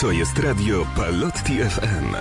[0.00, 2.14] To jest radio Palotti FM.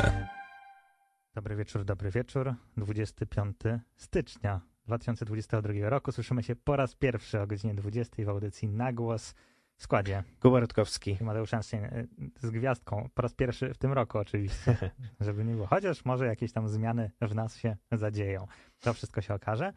[1.34, 2.54] Dobry wieczór, dobry wieczór.
[2.78, 3.58] 25
[3.96, 6.12] stycznia 2022 roku.
[6.12, 9.36] Słyszymy się po raz pierwszy o godzinie 20 w audycji Na Głos
[9.78, 10.24] w składzie.
[10.40, 11.18] Kuba Rutkowski.
[11.22, 12.08] I Mateusz Ansztyn
[12.42, 13.10] z gwiazdką.
[13.14, 14.78] Po raz pierwszy w tym roku oczywiście,
[15.20, 15.68] żeby nie było.
[15.68, 18.48] Chociaż może jakieś tam zmiany w nas się zadzieją.
[18.80, 19.74] To wszystko się okaże.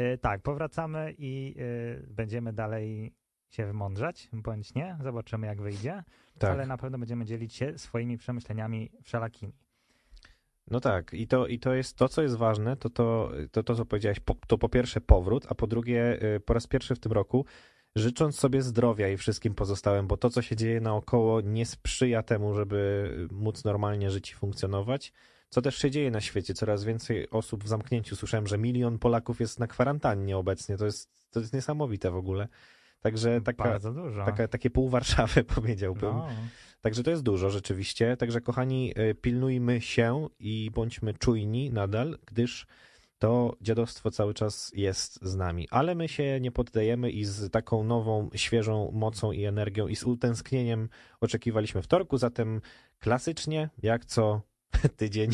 [0.00, 3.12] Y, Tak, powracamy i y, będziemy dalej
[3.50, 4.96] się wymądrzać, bądź nie.
[5.02, 6.02] Zobaczymy jak wyjdzie.
[6.40, 6.50] Tak.
[6.50, 9.52] Ale na pewno będziemy dzielić się swoimi przemyśleniami wszelakimi.
[10.70, 13.74] No tak, i to, i to jest to, co jest ważne, to to, to, to
[13.74, 16.98] co powiedziałeś, po, to po pierwsze powrót, a po drugie y, po raz pierwszy w
[16.98, 17.44] tym roku
[17.96, 22.54] życząc sobie zdrowia i wszystkim pozostałym, bo to, co się dzieje naokoło, nie sprzyja temu,
[22.54, 25.12] żeby móc normalnie żyć i funkcjonować.
[25.48, 26.54] Co też się dzieje na świecie?
[26.54, 28.16] Coraz więcej osób w zamknięciu.
[28.16, 30.76] Słyszałem, że milion Polaków jest na kwarantannie obecnie.
[30.76, 32.48] To jest, to jest niesamowite w ogóle.
[33.00, 34.24] Także taka, Bardzo dużo.
[34.24, 36.12] taka, takie pół Warszawy powiedziałbym.
[36.16, 36.28] no.
[36.80, 38.16] Także to jest dużo rzeczywiście.
[38.16, 42.66] Także kochani, y, pilnujmy się i bądźmy czujni nadal, gdyż
[43.18, 45.68] to dziadostwo cały czas jest z nami.
[45.70, 50.04] Ale my się nie poddajemy i z taką nową, świeżą mocą i energią i z
[50.04, 50.88] utęsknieniem
[51.20, 52.60] oczekiwaliśmy wtorku, zatem
[52.98, 54.42] klasycznie, jak co
[54.96, 55.30] tydzień,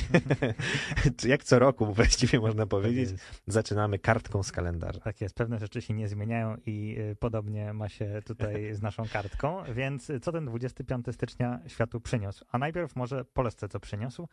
[1.17, 5.01] czy jak co roku właściwie można powiedzieć, Tak zaczynamy kartką z kalendarza.
[5.01, 9.09] Tak jest, pewne rzeczy się nie zmieniają i y, podobnie ma się tutaj z naszą
[9.09, 12.45] kartką, więc y, co ten 25 stycznia światu przyniósł?
[12.53, 14.29] A najpierw może Polsce co przyniósł?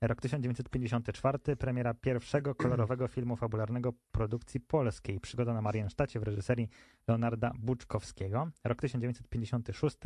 [0.00, 6.68] Rok 1954, premiera pierwszego kolorowego filmu fabularnego produkcji polskiej, Przygoda na Mariensztacie w reżyserii
[7.08, 8.50] Leonarda Buczkowskiego.
[8.64, 9.96] Rok 1956,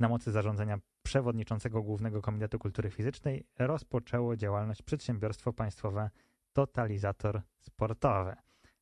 [0.00, 6.10] na mocy zarządzenia przewodniczącego Głównego Komitetu Kultury Fizycznej rozpoczęło działalność przedsiębiorstwo państwowe
[6.52, 8.36] Totalizator Sportowy.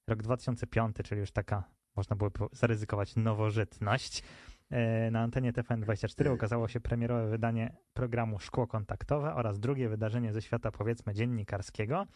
[0.06, 1.64] Rok 2005, czyli już taka,
[1.96, 4.22] można było zaryzykować, nowożytność.
[4.70, 10.42] E, Na antenie TVN24 ukazało się premierowe wydanie programu Szkło Kontaktowe oraz drugie wydarzenie ze
[10.42, 12.06] świata, powiedzmy, dziennikarskiego.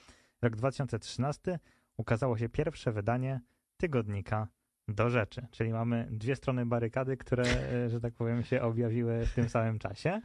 [0.42, 1.58] Rok 2013
[1.96, 3.40] ukazało się pierwsze wydanie
[3.76, 4.48] tygodnika
[4.88, 9.34] do rzeczy, czyli mamy dwie strony barykady, które, e, że tak powiem, się objawiły w
[9.34, 10.20] tym samym czasie.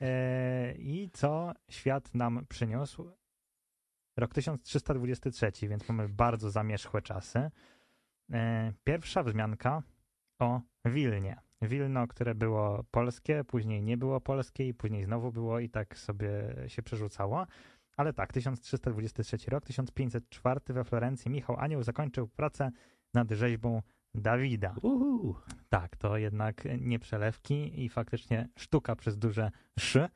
[0.00, 3.10] E, I co świat nam przyniósł?
[4.16, 7.50] Rok 1323, więc mamy bardzo zamierzchłe czasy.
[8.32, 9.82] E, Pierwsza wzmianka
[10.38, 11.40] o Wilnie.
[11.62, 16.30] Wilno, które było polskie, później nie było polskie i później znowu było i tak sobie
[16.66, 17.46] się przerzucało.
[17.96, 22.70] Ale tak, 1323 rok, 1504 we Florencji Michał Anioł zakończył pracę
[23.14, 23.82] nad rzeźbą
[24.14, 24.74] Dawida.
[24.82, 25.34] Uhu.
[25.68, 30.08] Tak, to jednak nie przelewki i faktycznie sztuka przez duże szy.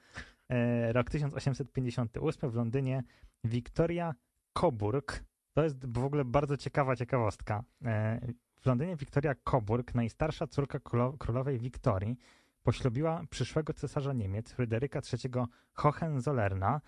[0.49, 3.03] E, rok 1858 w Londynie
[3.45, 4.15] Wiktoria
[4.59, 5.25] Coburg.
[5.53, 7.63] To jest w ogóle bardzo ciekawa ciekawostka.
[7.85, 8.21] E,
[8.61, 12.17] w Londynie Wiktoria Coburg, najstarsza córka królo- królowej Wiktorii,
[12.63, 15.35] poślubiła przyszłego cesarza Niemiec Fryderyka III
[15.73, 16.81] Hohenzollerna.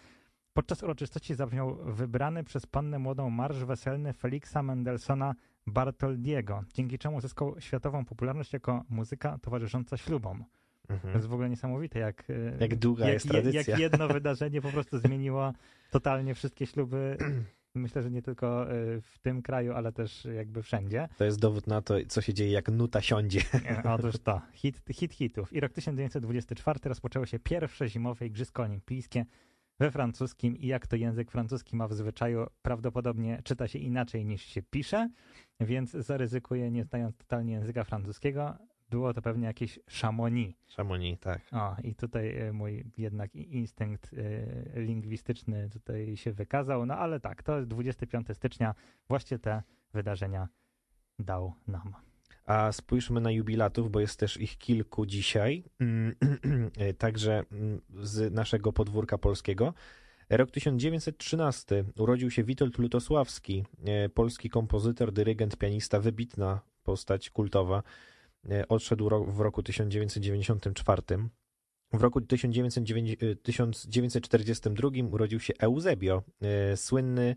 [0.52, 5.34] Podczas uroczystości zabrzmiał wybrany przez pannę młodą marsz weselny Feliksa Mendelssohna
[5.72, 10.44] Bartoldiego, dzięki czemu zyskał światową popularność jako muzyka towarzysząca ślubom.
[10.88, 11.14] To Mhm.
[11.14, 13.60] jest w ogóle niesamowite, jak, e, Jak długa jak, jest je- tradycja.
[13.66, 15.52] jak jedno wydarzenie po prostu zmieniło
[15.90, 17.16] totalnie wszystkie śluby.
[17.74, 21.08] Myślę, że nie tylko e, w tym kraju, ale też jakby wszędzie.
[21.18, 23.40] To jest dowód na to, co się dzieje, jak nuta siądzie.
[23.94, 25.52] Otóż to, hit, hit hitów.
[25.52, 29.24] I rok 1924 rozpoczęło się pierwsze zimowe Igrzyska Olimpijskie
[29.80, 34.42] we francuskim i jak to język francuski ma w zwyczaju, prawdopodobnie czyta się inaczej niż
[34.42, 35.10] się pisze,
[35.60, 38.54] więc zaryzykuję, nie znając totalnie języka francuskiego,
[38.90, 40.58] było to pewnie jakieś Chamonix.
[40.76, 41.40] Chamonix, tak.
[41.52, 44.10] O, i tutaj e, mój jednak instynkt
[44.74, 48.74] e, lingwistyczny tutaj się wykazał, no ale tak, to jest 25 stycznia,
[49.08, 50.48] właśnie te wydarzenia
[51.18, 51.94] dał nam.
[52.44, 56.14] A spójrzmy na jubilatów, bo jest też ich kilku dzisiaj, Mm,
[56.98, 59.74] także mm, z naszego podwórka polskiego.
[60.30, 67.82] Rok 1913 urodził się Witold Lutosławski, e, polski kompozytor, dyrygent, pianista, wybitna postać kultowa.
[68.50, 71.02] E, Odszedł w roku 1994.
[71.92, 76.22] W roku 1909 e, 1942 urodził się Eusebio,
[76.76, 77.36] słynny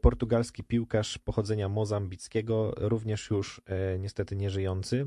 [0.00, 3.60] portugalski piłkarz pochodzenia mozambickiego, również już
[3.98, 5.06] niestety nieżyjący,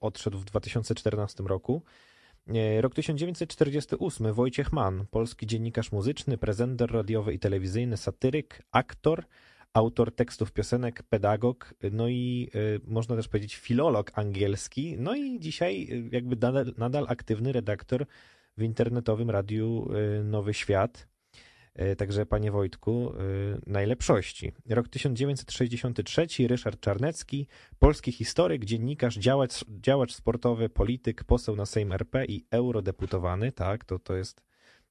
[0.00, 1.82] odszedł w 2014 roku.
[2.54, 9.24] E, Rok 1948 Wojciech Mann, polski dziennikarz muzyczny, prezenter radiowy i telewizyjny, satyryk, aktor,
[9.72, 15.88] autor tekstów piosenek, pedagog, no i e, można też powiedzieć filolog angielski, no i dzisiaj
[15.90, 18.06] e, jakby nadal, nadal aktywny redaktor
[18.56, 19.88] w internetowym radiu
[20.24, 21.08] Nowy Świat.
[21.78, 23.20] E, Także, panie Wojtku, e,
[23.66, 24.52] najlepszości.
[24.68, 27.46] Rok 1963, Ryszard Czarnecki,
[27.78, 33.52] polski historyk, dziennikarz, działacz, działacz sportowy, polityk, poseł na Sejm RP i eurodeputowany.
[33.52, 34.42] Tak, to, to, jest,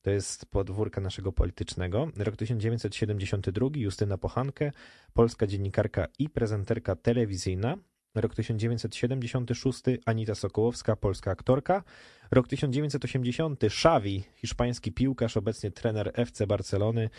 [0.02, 2.08] to jest podwórka naszego politycznego.
[2.18, 4.72] Rok 1972, Justyna Pochankę,
[5.14, 7.78] polska dziennikarka i prezenterka telewizyjna.
[8.22, 11.84] Rok 1976, Anita Sokołowska, polska aktorka.
[12.32, 17.10] Rok 1980, Xavi, hiszpański piłkarz, obecnie trener FC Barcelony.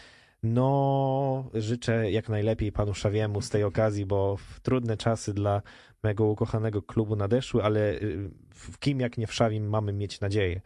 [0.42, 5.62] No, życzę jak najlepiej panu Xaviemu z tej okazji, bo trudne czasy dla
[6.02, 10.60] mego ukochanego klubu nadeszły, ale y, w kim jak nie w Xavim mamy mieć nadzieję.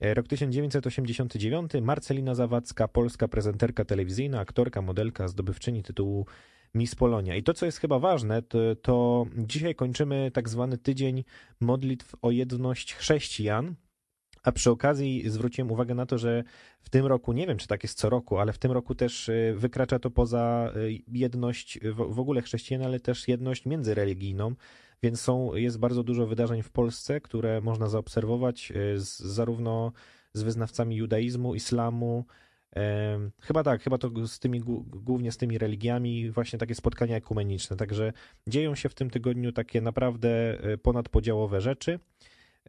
[0.00, 6.26] E, Rok 1989, Marcelina Zawadzka, polska prezenterka telewizyjna, aktorka, modelka, zdobywczyni tytułu
[6.74, 7.36] Miss Polonia.
[7.36, 11.24] I to, co jest chyba ważne, to, to dzisiaj kończymy tak zwany tydzień
[11.60, 13.74] modlitw o jedność chrześcijan.
[14.42, 16.44] A przy okazji zwróciłem uwagę na to, że
[16.80, 19.28] w tym roku, nie wiem czy tak jest co roku, ale w tym roku też
[19.28, 24.54] y, wykracza to poza y, jedność w, ogóle chrześcijan, ale też jedność międzyreligijną.
[25.02, 29.92] Więc są, jest bardzo dużo wydarzeń w Polsce, które można zaobserwować y, z, zarówno
[30.32, 32.24] z wyznawcami judaizmu, islamu,
[33.40, 37.76] Chyba tak, chyba to z tymi, głó- głównie z tymi religiami, właśnie takie spotkania ekumeniczne.
[37.76, 38.12] Także
[38.48, 40.28] dzieją się w tym tygodniu takie naprawdę
[40.64, 42.00] e, ponadpodziałowe rzeczy.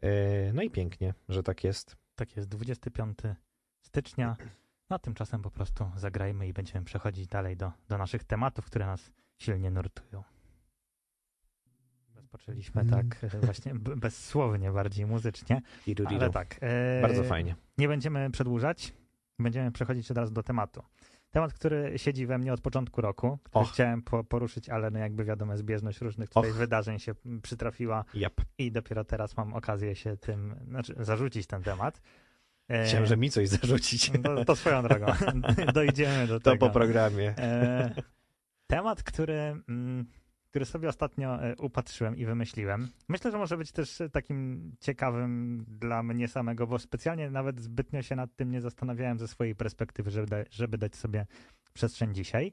[0.02, 1.96] E, No i pięknie, że tak jest.
[2.14, 3.18] Tak jest, 25
[3.80, 4.36] stycznia.
[4.90, 9.12] No tymczasem po prostu zagrajmy i będziemy przechodzić dalej do, do naszych tematów, które nas
[9.38, 10.22] silnie nurtują.
[12.14, 12.94] Rozpoczęliśmy Mm.
[13.10, 15.60] tak e, właśnie bezsłownie, bardziej muzycznie,
[16.06, 16.56] ale tak.
[16.60, 17.56] e, Bardzo fajnie.
[17.78, 18.92] Nie będziemy przedłużać,
[19.42, 20.82] będziemy przechodzić od razu do tematu.
[21.30, 23.72] Temat, który siedzi we mnie od początku roku, który Och.
[23.72, 26.56] chciałem po, poruszyć, ale no jakby wiadomo, zbieżność różnych tutaj Och.
[26.56, 28.32] wydarzeń się przytrafiła Jap.
[28.58, 32.00] i dopiero teraz mam okazję się tym, znaczy zarzucić ten temat.
[32.68, 34.12] E, Chciałem, że mi coś zarzucić.
[34.22, 35.06] to, to swoją drogą.
[35.74, 36.66] Dojdziemy do To tego.
[36.66, 37.34] po programie.
[37.38, 37.94] E,
[38.66, 40.06] temat, który, mm,
[40.52, 42.88] który sobie ostatnio e, upatrzyłem i wymyśliłem.
[43.08, 48.16] Myślę, że może być też takim ciekawym dla mnie samego, bo specjalnie nawet zbytnio się
[48.16, 51.26] nad tym nie zastanawiałem ze swojej perspektywy, żeby, żeby dać sobie
[51.72, 52.52] przestrzeń dzisiaj.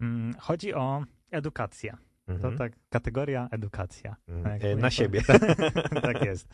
[0.00, 1.96] Mm, Chodzi o edukację.
[2.26, 2.58] To Mhm.
[2.58, 4.16] tak, kategoria edukacja.
[4.28, 4.44] Mhm.
[4.44, 5.20] Tak, E, mówię, Na to- siebie.
[6.02, 6.48] tak jest.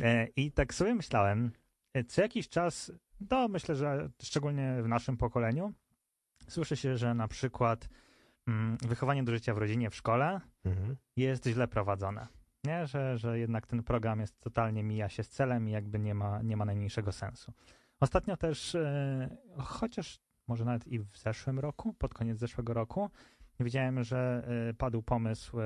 [0.00, 1.50] E, I tak sobie myślałem,
[1.94, 2.92] e, co jakiś czas,
[3.28, 5.72] to myślę, że szczególnie w naszym pokoleniu,
[6.48, 7.88] słyszy się, że na przykład
[8.82, 10.96] wychowanie do życia w rodzinie, w szkole Mhm.
[11.16, 12.26] jest źle prowadzone.
[12.64, 12.86] Nie?
[12.86, 16.42] Że, że jednak ten program jest totalnie mija się z celem i jakby nie ma,
[16.42, 17.52] nie ma najmniejszego sensu.
[18.00, 23.10] Ostatnio też, e, chociaż może nawet i w zeszłym roku, pod koniec zeszłego roku,
[23.60, 25.64] widziałem, że e, padł pomysł e,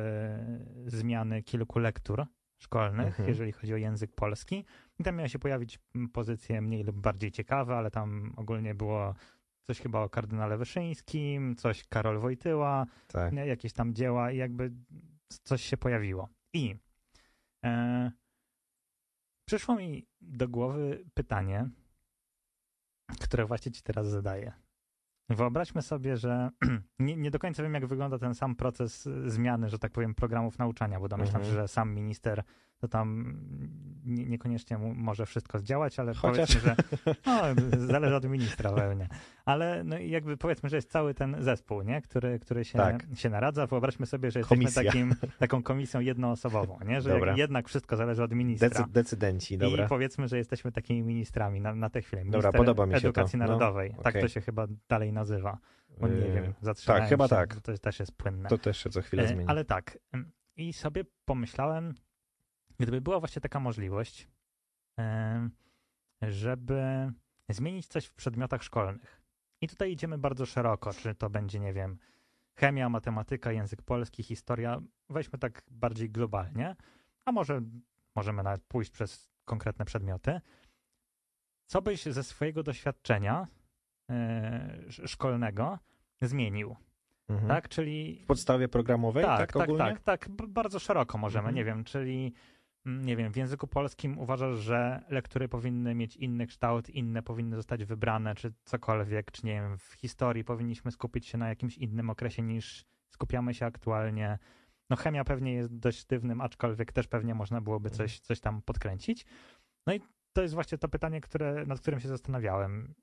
[0.86, 2.26] zmiany kilku lektur
[2.58, 3.28] szkolnych, Mhm.
[3.28, 4.64] jeżeli chodzi o język polski.
[4.98, 5.78] I tam miały się pojawić
[6.12, 9.14] pozycje mniej lub bardziej ciekawe, ale tam ogólnie było
[9.66, 13.32] coś chyba o kardynale Wyszyńskim, coś Karol Wojtyła, Tak.
[13.34, 14.72] jakieś tam dzieła i jakby
[15.44, 16.28] coś się pojawiło.
[16.54, 16.76] I
[17.64, 18.10] e,
[19.48, 21.68] przyszło mi do głowy pytanie,
[23.20, 24.52] które właśnie ci teraz zadaję.
[25.30, 26.50] Wyobraźmy sobie, że
[26.98, 30.58] nie, nie do końca wiem, jak wygląda ten sam proces zmiany, że tak powiem, programów
[30.58, 31.54] nauczania, bo domyślam Mhm.
[31.54, 32.42] się, że sam minister
[32.78, 33.38] to tam
[34.04, 36.76] nie, niekoniecznie może wszystko zdziałać, ale Chociaż- powiedzmy, że
[37.26, 39.08] no, zależy od ministra pewnie.
[39.44, 42.02] Ale no, i jakby powiedzmy, że jest cały ten zespół, nie?
[42.02, 43.06] Który, który się, Tak.
[43.14, 43.66] się naradza.
[43.66, 44.84] Wyobraźmy sobie, że jesteśmy Komisja.
[44.84, 47.00] takim, taką komisją jednoosobową, nie?
[47.02, 47.34] że Dobra.
[47.36, 48.68] jednak wszystko zależy od ministra.
[48.68, 49.84] Decy, decydenci, dobra.
[49.84, 52.22] I powiedzmy, że jesteśmy takimi ministrami na, na tę chwilę.
[52.24, 53.08] Dobra, Minister podoba mi się to.
[53.08, 53.90] Edukacji No, Narodowej.
[53.90, 54.22] Tak okej.
[54.22, 55.58] to się chyba dalej nazywa.
[56.00, 57.60] Bo nie Yy, wiem, zatrzymałem tak, chyba się, tak.
[57.60, 58.48] To też jest płynne.
[58.48, 59.44] To też się co chwilę E, zmieni.
[59.48, 59.98] Ale tak.
[60.14, 61.94] ym, I sobie pomyślałem,
[62.78, 64.28] gdyby była właśnie taka możliwość,
[66.22, 67.12] żeby
[67.48, 69.22] zmienić coś w przedmiotach szkolnych.
[69.60, 71.98] I tutaj idziemy bardzo szeroko, czy to będzie, nie wiem,
[72.58, 74.80] chemia, matematyka, język polski, historia.
[75.10, 76.76] Weźmy tak bardziej globalnie,
[77.24, 77.60] a może
[78.16, 80.40] możemy nawet pójść przez konkretne przedmioty.
[81.66, 83.46] Co byś ze swojego doświadczenia
[84.88, 85.78] sz- szkolnego
[86.22, 86.76] zmienił?
[87.28, 87.48] Mhm.
[87.48, 91.54] Tak, czyli W podstawie programowej, tak, tak, tak, tak, tak, bardzo szeroko możemy, Mhm.
[91.54, 92.32] nie wiem, czyli
[92.86, 97.84] nie wiem, w języku polskim uważasz, że lektury powinny mieć inny kształt, inne powinny zostać
[97.84, 102.42] wybrane, czy cokolwiek, czy nie wiem, w historii powinniśmy skupić się na jakimś innym okresie
[102.42, 104.38] niż skupiamy się aktualnie.
[104.90, 108.08] No chemia pewnie jest dość sztywnym, aczkolwiek też pewnie można byłoby Mhm.
[108.08, 109.26] coś, coś tam podkręcić.
[109.86, 110.00] No i
[110.32, 112.94] to jest właśnie to pytanie, które, nad którym się zastanawiałem.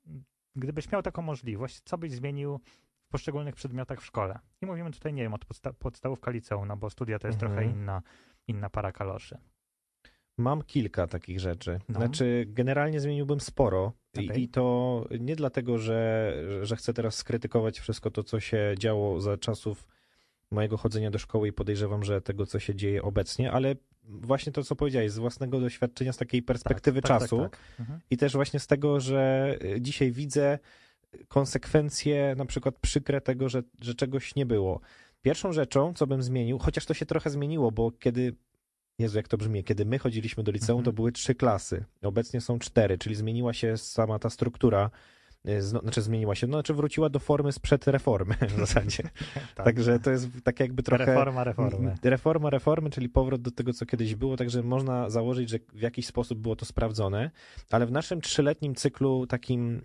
[0.55, 2.59] Gdybyś miał taką możliwość, co byś zmienił
[3.03, 4.39] w poszczególnych przedmiotach w szkole?
[4.61, 7.51] I mówimy tutaj, nie wiem, od podsta- podstawówka liceum, no bo studia to jest Mhm.
[7.61, 8.01] trochę inna,
[8.47, 9.37] inna para kaloszy.
[10.37, 11.79] Mam kilka takich rzeczy.
[11.89, 11.99] No.
[11.99, 13.93] Znaczy, generalnie zmieniłbym sporo.
[14.13, 14.43] I, Okej.
[14.43, 19.37] I to nie dlatego, że, że chcę teraz skrytykować wszystko to, co się działo za
[19.37, 19.87] czasów
[20.51, 24.63] mojego chodzenia do szkoły i podejrzewam, że tego, co się dzieje obecnie, ale właśnie to,
[24.63, 27.79] co powiedziałeś, z własnego doświadczenia, z takiej perspektywy tak, tak, czasu Tak, tak.
[27.79, 27.99] Mhm.
[28.09, 30.59] i też właśnie z tego, że y, dzisiaj widzę
[31.27, 34.79] konsekwencje na przykład przykre tego, że, że czegoś nie było.
[35.21, 38.35] Pierwszą rzeczą, co bym zmienił, chociaż to się trochę zmieniło, bo kiedy,
[38.99, 40.85] Jezu, jak to brzmi, kiedy my chodziliśmy do liceum, Mhm.
[40.85, 41.85] to były trzy klasy.
[42.01, 44.89] Obecnie są cztery, czyli zmieniła się sama ta struktura,
[45.59, 49.03] zno, znaczy zmieniła się, no znaczy wróciła do formy sprzed reformy w zasadzie.
[49.55, 49.65] Tak.
[49.65, 51.05] Także to jest tak jakby trochę...
[51.05, 51.95] Reforma reformy.
[52.03, 56.05] Reforma reformy, czyli powrót do tego, co kiedyś było, także można założyć, że w jakiś
[56.07, 57.31] sposób było to sprawdzone,
[57.71, 59.75] ale w naszym trzyletnim cyklu takim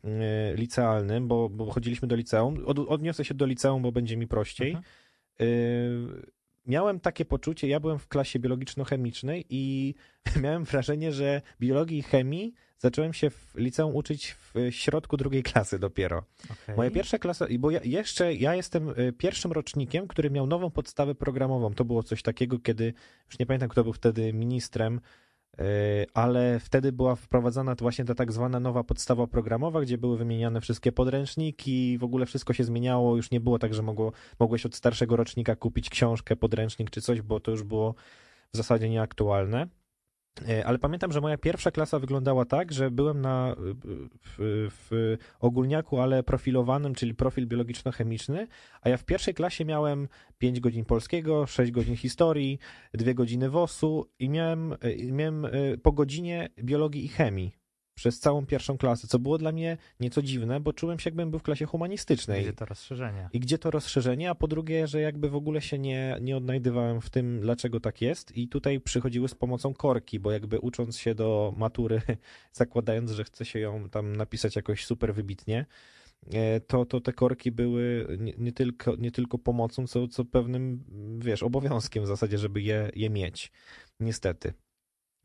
[0.52, 4.26] y, licealnym, bo, bo chodziliśmy do liceum, od, odniosę się do liceum, bo będzie mi
[4.26, 4.84] prościej, Mhm.
[5.40, 6.37] y,
[6.68, 9.94] miałem takie poczucie, ja byłem w klasie biologiczno-chemicznej i
[10.42, 15.78] miałem wrażenie, że biologii i chemii zacząłem się w liceum uczyć w środku drugiej klasy
[15.78, 16.24] dopiero.
[16.44, 16.76] Okej.
[16.76, 21.14] Moja pierwsza klasa, bo ja jeszcze ja jestem y, pierwszym rocznikiem, który miał nową podstawę
[21.14, 21.74] programową.
[21.74, 22.94] To było coś takiego, kiedy
[23.26, 25.00] już nie pamiętam, kto był wtedy ministrem,
[26.14, 30.92] ale wtedy była wprowadzana właśnie ta tak zwana nowa podstawa programowa, gdzie były wymieniane wszystkie
[30.92, 33.16] podręczniki, w ogóle wszystko się zmieniało.
[33.16, 37.22] Już nie było tak, że mogło, mogłeś od starszego rocznika kupić książkę, podręcznik czy coś,
[37.22, 37.94] bo to już było
[38.52, 39.68] w zasadzie nieaktualne.
[40.48, 43.56] E, Ale pamiętam, że moja pierwsza klasa wyglądała tak, że byłem na,
[44.24, 48.46] w, w ogólniaku, ale profilowanym, czyli profil biologiczno-chemiczny,
[48.82, 52.58] a ja w pierwszej klasie miałem 5 godzin polskiego, 6 godzin historii,
[52.94, 55.46] 2 godziny WOS-u i miałem, i miałem
[55.82, 57.57] po godzinie biologii i chemii
[57.98, 61.40] przez całą pierwszą klasę, co było dla mnie nieco dziwne, bo czułem się jakbym był
[61.40, 62.42] w klasie humanistycznej.
[62.42, 63.28] Gdzie to rozszerzenie?
[63.32, 67.00] I gdzie to rozszerzenie, a po drugie, że jakby w ogóle się nie, nie odnajdywałem
[67.00, 68.36] w tym, dlaczego tak jest.
[68.36, 72.02] I tutaj przychodziły z pomocą korki, bo jakby ucząc się do matury,
[72.52, 75.66] zakładając, że chce się ją tam napisać jakoś super wybitnie,
[76.32, 80.84] e, to, to te korki były nie, nie, tylko, nie tylko pomocą, co, co pewnym,
[81.18, 83.52] wiesz, obowiązkiem w zasadzie, żeby je, je mieć.
[84.00, 84.52] Niestety.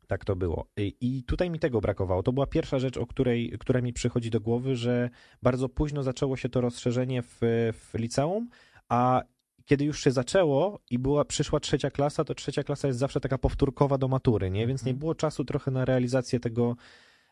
[0.06, 0.66] Tak to było.
[1.00, 2.22] I, tutaj mi tego brakowało.
[2.22, 5.10] To była pierwsza rzecz, o której, która mi przychodzi do głowy, że
[5.42, 7.38] bardzo późno zaczęło się to rozszerzenie w,
[7.72, 8.48] w liceum,
[8.88, 9.22] a
[9.64, 13.38] kiedy już się zaczęło i była, przyszła trzecia klasa, to trzecia klasa jest zawsze taka
[13.38, 14.66] powtórkowa do matury, nie?
[14.66, 14.98] Więc nie Mhm.
[14.98, 16.76] było czasu trochę na realizację tego,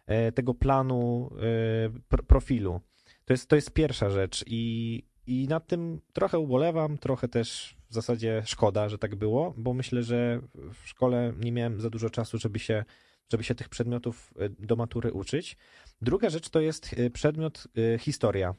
[0.07, 2.81] e, tego planu e, pr- profilu.
[3.25, 7.95] To jest, to jest pierwsza rzecz i, i nad tym trochę ubolewam, trochę też w
[7.95, 12.39] zasadzie szkoda, że tak było, bo myślę, że w szkole nie miałem za dużo czasu,
[12.39, 12.85] żeby się,
[13.33, 15.57] żeby się tych przedmiotów e, do matury uczyć.
[16.01, 18.55] Druga rzecz to jest e, przedmiot e, historia.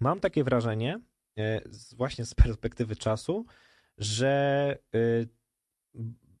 [0.00, 1.00] Mam takie wrażenie,
[1.96, 3.46] właśnie z perspektywy czasu,
[3.98, 4.78] że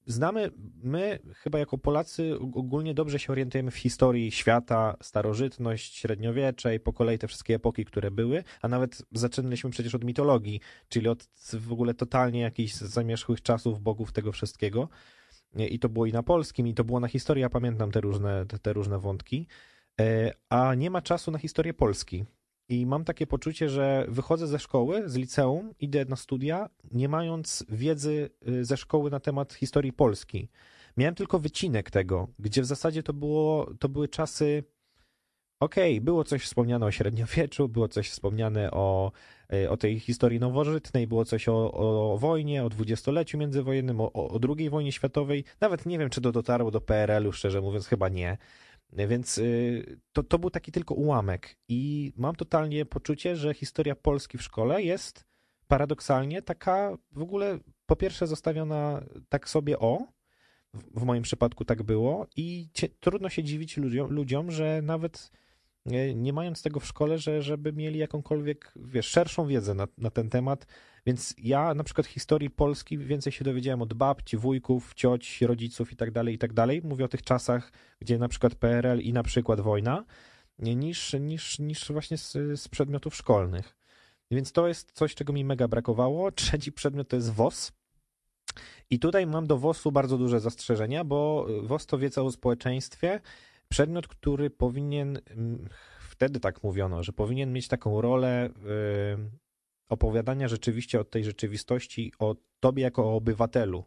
[0.06, 0.50] znamy,
[0.82, 6.80] my chyba jako Polacy og- ogólnie dobrze się orientujemy w historii świata, starożytność, średniowiecze i
[6.80, 11.28] po kolei te wszystkie epoki, które były, a nawet zaczynaliśmy przecież od mitologii, czyli od
[11.52, 14.88] w ogóle totalnie jakichś zamierzchłych czasów, bogów, tego wszystkiego.
[15.56, 18.46] I to było i na polskim, i to było na historii, ja pamiętam te różne,
[18.46, 19.46] te, te różne wątki,
[20.00, 22.24] E, a nie ma czasu na historię Polski.
[22.68, 27.64] I mam takie poczucie, że wychodzę ze szkoły, z liceum, idę na studia, nie mając
[27.68, 30.48] wiedzy y, ze szkoły na temat historii Polski.
[30.96, 34.64] Miałem tylko wycinek tego, gdzie w zasadzie to, było, to były czasy.
[35.60, 39.12] Okej, było coś wspomniane o średniowieczu, było coś wspomniane o,
[39.52, 44.40] y, o tej historii nowożytnej, było coś o, o wojnie, o dwudziestoleciu międzywojennym, o, o
[44.58, 45.44] II wojnie światowej.
[45.60, 48.38] Nawet nie wiem, czy to dotarło do PRL-u, szczerze mówiąc, chyba nie.
[48.92, 51.56] Więc y, to, to był taki tylko ułamek.
[51.68, 55.24] I mam totalnie poczucie, że historia Polski w szkole jest
[55.68, 60.06] paradoksalnie taka w ogóle po pierwsze zostawiona tak sobie o,
[60.74, 62.68] w, moim przypadku tak było, i
[63.00, 65.30] trudno się dziwić ludziom, ludziom, że nawet
[66.14, 70.30] nie, mając tego w szkole, że, żeby mieli jakąkolwiek, wiesz, szerszą wiedzę na, na ten
[70.30, 70.66] temat.
[71.06, 75.96] Więc ja na przykład historii Polski więcej się dowiedziałem od babci, wujków, cioć, rodziców i
[75.96, 76.80] tak dalej, i tak dalej.
[76.84, 80.04] Mówię o tych czasach, gdzie na przykład PRL i na przykład wojna,
[80.58, 83.76] niż, niż, niż właśnie z, z przedmiotów szkolnych.
[84.30, 86.32] Więc to jest coś, czego mi mega brakowało.
[86.32, 87.72] Trzeci przedmiot to jest WOS.
[88.90, 93.20] I tutaj mam do WOS-u bardzo duże zastrzeżenia, bo WOS to wiedza o społeczeństwie,
[93.68, 95.18] przedmiot, który powinien,
[96.00, 98.50] wtedy tak mówiono, że powinien mieć taką rolę y,
[99.88, 103.84] opowiadania rzeczywiście o tej rzeczywistości, o tobie jako o obywatelu,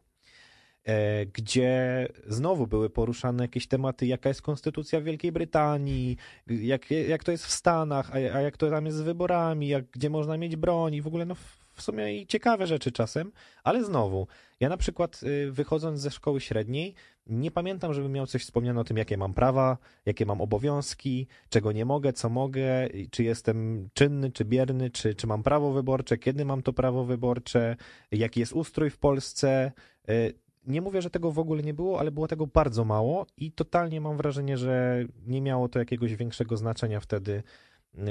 [0.83, 6.17] e, gdzie znowu były poruszane jakieś tematy, jaka jest konstytucja Wielkiej Brytanii,
[6.47, 9.85] jak, jak to jest w Stanach, a, a jak to tam jest z wyborami, jak,
[9.91, 11.35] gdzie można mieć broń i w ogóle no,
[11.79, 13.31] w sumie i ciekawe rzeczy czasem,
[13.63, 14.27] ale znowu,
[14.59, 16.93] ja na przykład y, wychodząc ze szkoły średniej,
[17.27, 21.71] nie pamiętam, żebym miał coś wspomniane o tym, jakie mam prawa, jakie mam obowiązki, czego
[21.71, 26.45] nie mogę, co mogę, czy jestem czynny, czy bierny, czy, czy mam prawo wyborcze, kiedy
[26.45, 27.75] mam to prawo wyborcze,
[28.11, 29.71] jaki jest ustrój w Polsce.
[30.09, 30.33] Y,
[30.67, 34.01] nie mówię, że tego w ogóle nie było, ale było tego bardzo mało i totalnie
[34.01, 37.43] mam wrażenie, że nie miało to jakiegoś większego znaczenia wtedy,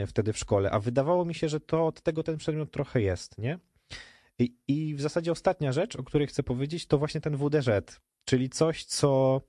[0.06, 0.70] wtedy w szkole.
[0.70, 3.58] A wydawało mi się, że to od tego ten przedmiot trochę jest, nie?
[4.38, 7.68] I, I w zasadzie ostatnia rzecz, o której chcę powiedzieć, to właśnie ten WDŻ,
[8.24, 9.40] czyli coś, co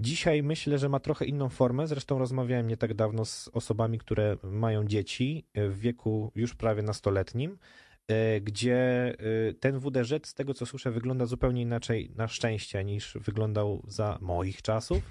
[0.00, 1.86] dzisiaj myślę, że ma trochę inną formę.
[1.86, 7.58] Zresztą rozmawiałem nie tak dawno z osobami, które mają dzieci w wieku już prawie nastoletnim,
[8.08, 9.14] e, gdzie
[9.60, 14.62] ten WDŻ, z tego co słyszę, wygląda zupełnie inaczej na szczęście niż wyglądał za moich
[14.62, 15.02] czasów.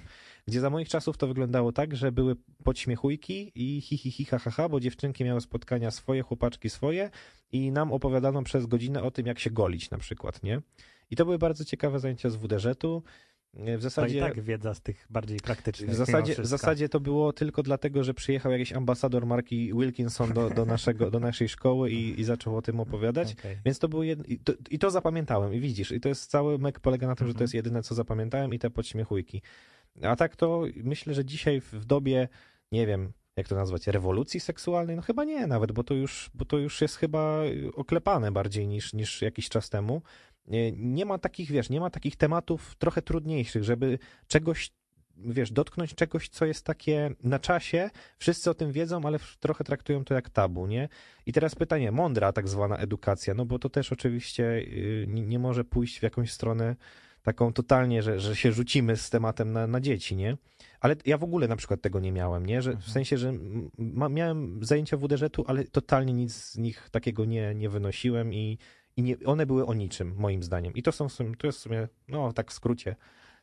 [0.46, 4.38] Gdzie za moich czasów to wyglądało tak, że były podśmiechujki i hi, hi, hi, ha,
[4.38, 7.10] ha, ha, bo dziewczynki miały spotkania swoje, chłopaczki swoje
[7.52, 10.62] i nam opowiadano przez godzinę o tym, jak się golić na przykład, nie?
[11.10, 13.02] I to były bardzo ciekawe zajęcia z WDŻ-u.
[13.54, 15.90] W zasadzie, to i tak wiedza z tych bardziej praktycznych.
[15.90, 20.50] W zasadzie, w zasadzie to było tylko dlatego, że przyjechał jakiś ambasador marki Wilkinson do,
[20.50, 23.32] do, naszego, do naszej szkoły i, i zaczął o tym opowiadać.
[23.32, 23.58] Okay.
[23.64, 24.28] Więc to było jed...
[24.28, 25.54] I to, I to zapamiętałem.
[25.54, 27.58] I widzisz, i to jest cały mek polega na tym, że to jest mhm.
[27.58, 29.42] jedyne, co zapamiętałem i te podśmiechujki.
[30.02, 32.28] A tak to myślę, że dzisiaj w dobie,
[32.72, 34.96] nie wiem, jak to nazwać, rewolucji seksualnej?
[34.96, 37.40] No chyba nie nawet, bo to już, bo to już jest chyba
[37.74, 40.02] oklepane bardziej niż, niż jakiś czas temu.
[40.76, 44.72] Nie ma takich, wiesz, nie ma takich tematów trochę trudniejszych, żeby czegoś,
[45.16, 50.04] wiesz, dotknąć czegoś, co jest takie na czasie, wszyscy o tym wiedzą, ale trochę traktują
[50.04, 50.88] to jak tabu, nie?
[51.26, 55.64] I teraz pytanie, mądra tak zwana edukacja, no bo to też oczywiście y, nie może
[55.64, 56.76] pójść w jakąś stronę
[57.30, 60.36] taką totalnie, że, że się rzucimy z tematem na, na dzieci, nie?
[60.80, 62.62] Ale ja w ogóle na przykład tego nie miałem, nie?
[62.62, 62.92] Że, w mhm.
[62.92, 63.32] sensie, że
[63.78, 68.58] ma, miałem zajęcia WDŻ-u, ale totalnie nic z nich takiego nie, nie wynosiłem i,
[68.96, 70.72] i nie, one były o niczym, moim zdaniem.
[70.74, 71.06] I to są
[71.38, 72.96] to jest w sumie, no tak w skrócie,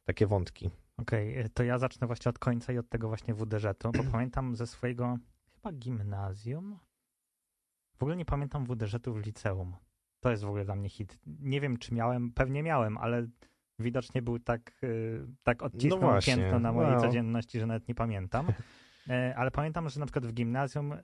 [0.05, 0.69] takie wątki.
[0.97, 4.55] Okej, okay, to ja zacznę właśnie od końca i od tego właśnie WDŻ-u, bo pamiętam
[4.55, 5.17] ze swojego
[5.55, 6.79] chyba gimnazjum.
[7.97, 9.75] W ogóle nie pamiętam WDŻ-u w liceum.
[10.19, 11.17] To jest w ogóle dla mnie hit.
[11.25, 13.27] Nie wiem, czy miałem, pewnie miałem, ale
[13.79, 18.47] widocznie był tak, y, tak odcisnął no piętno na mojej codzienności, że nawet nie pamiętam.
[19.09, 20.95] E, ale pamiętam, że na przykład w gimnazjum,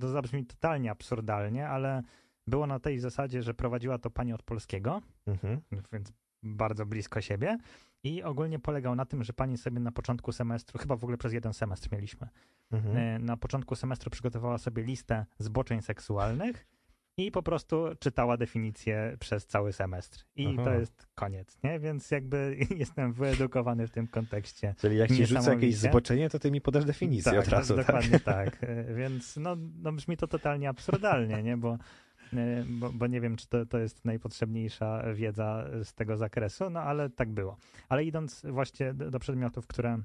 [0.00, 2.02] to zabrzmi totalnie absurdalnie, ale
[2.46, 5.60] było na tej zasadzie, że prowadziła to pani od polskiego, mhm.
[5.92, 6.12] więc
[6.42, 7.58] bardzo blisko siebie.
[8.04, 11.32] I ogólnie polegał na tym, że pani sobie na początku semestru, chyba w ogóle przez
[11.32, 12.28] jeden semestr mieliśmy,
[12.72, 12.96] mhm.
[12.96, 16.66] E, na początku semestru przygotowała sobie listę zboczeń seksualnych
[17.16, 20.24] i po prostu czytała definicję przez cały semestr.
[20.36, 20.64] I Aha.
[20.64, 21.80] to jest koniec, nie?
[21.80, 24.74] Więc jakby jestem wyedukowany w tym kontekście.
[24.78, 27.76] Czyli jak ci rzucę jakieś zboczenie, to ty mi podasz definicję tak, od razu.
[27.76, 27.86] Tak?
[27.86, 28.58] Dokładnie tak.
[28.64, 31.56] E, więc no, no brzmi to totalnie absurdalnie, nie?
[31.56, 31.78] Bo,
[32.32, 36.80] e, bo, bo, nie wiem, czy to, to jest najpotrzebniejsza wiedza z tego zakresu, no
[36.80, 37.56] ale tak było.
[37.88, 39.98] Ale idąc właśnie do, do przedmiotów, które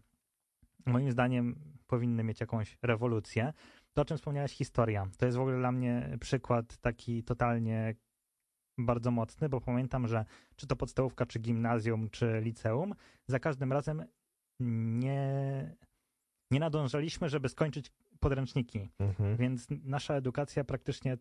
[0.85, 1.55] moim zdaniem
[1.87, 3.53] powinny mieć jakąś rewolucję,
[3.93, 5.07] to, o czym wspomniałeś, historia.
[5.17, 7.95] To jest w ogóle dla mnie przykład taki totalnie
[8.77, 10.25] bardzo mocny, bo pamiętam, że
[10.55, 12.95] czy to podstawówka, czy gimnazjum, czy liceum,
[13.27, 14.03] za każdym razem
[14.59, 15.75] nie,
[16.51, 18.89] nie nadążaliśmy, żeby skończyć podręczniki.
[18.99, 19.37] Mhm.
[19.37, 21.17] Więc nasza edukacja praktycznie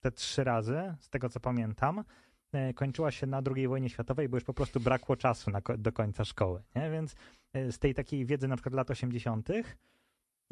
[0.00, 2.04] te trzy razy, z tego co pamiętam,
[2.52, 5.92] e, kończyła się na II wojnie światowej, bo już po prostu brakło czasu na, do
[5.92, 6.62] końca szkoły.
[6.76, 6.90] Nie?
[6.90, 7.14] Więc
[7.52, 9.48] e, z tej takiej wiedzy na przykład lat 80.,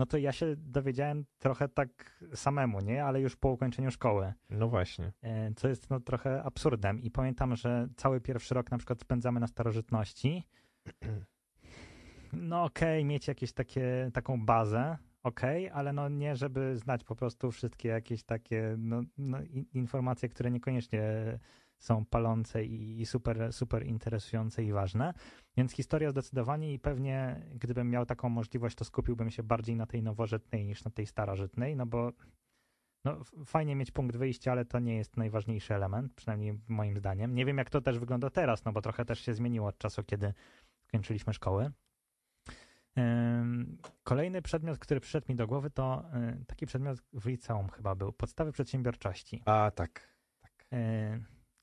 [0.00, 3.04] no to ja się dowiedziałem trochę tak samemu, nie?
[3.04, 4.32] Ale już po ukończeniu szkoły.
[4.50, 5.12] No właśnie.
[5.22, 7.02] E, co jest no trochę absurdem.
[7.02, 10.44] I pamiętam, że cały pierwszy rok na przykład spędzamy na starożytności.
[12.32, 17.04] No okej, okay, mieć jakieś takie, taką bazę, okej, okay, ale no nie, żeby znać
[17.04, 19.38] po prostu wszystkie jakieś takie no, no,
[19.72, 21.02] informacje, które niekoniecznie
[21.80, 25.14] są palące i super, super interesujące i ważne.
[25.56, 30.02] Więc historia zdecydowanie i pewnie gdybym miał taką możliwość, to skupiłbym się bardziej na tej
[30.02, 32.12] nowożytnej niż na tej starożytnej, no bo
[33.04, 37.34] no, fajnie mieć punkt wyjścia, ale to nie jest najważniejszy element, przynajmniej moim zdaniem.
[37.34, 40.04] Nie wiem, jak to też wygląda teraz, no bo trochę też się zmieniło od czasu,
[40.04, 40.34] kiedy
[40.88, 41.70] skończyliśmy szkoły.
[44.02, 46.04] Kolejny przedmiot, który przyszedł mi do głowy, to
[46.40, 49.42] y, taki przedmiot w liceum chyba był, podstawy przedsiębiorczości.
[49.44, 50.14] A, tak.
[50.40, 50.66] tak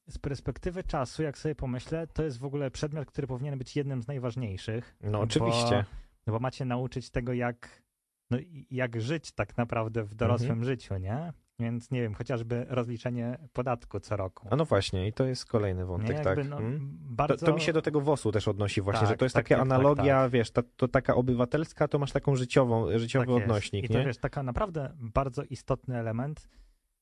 [0.09, 4.03] z perspektywy czasu, jak sobie pomyślę, to jest w ogóle przedmiot, który powinien być jednym
[4.03, 4.97] z najważniejszych.
[5.01, 5.85] No oczywiście.
[6.27, 7.83] Bo, bo macie nauczyć tego, jak,
[8.31, 8.37] no,
[8.71, 10.65] jak żyć tak naprawdę w dorosłym mhm.
[10.65, 11.33] życiu, nie?
[11.59, 14.47] Więc nie wiem, chociażby rozliczenie podatku co roku.
[14.51, 16.49] A no właśnie, i to jest kolejny wątek, tak.
[16.49, 16.89] No, hmm?
[16.91, 17.37] bardzo...
[17.37, 19.45] to, to, mi się do tego WOS-u też odnosi właśnie, tak, że to jest tak,
[19.47, 20.31] taka tak, analogia, tak.
[20.31, 23.99] wiesz, ta, to taka obywatelska, to masz taką życiową, życiowy tak odnośnik, I nie?
[23.99, 26.47] to wiesz, taka naprawdę bardzo istotny element,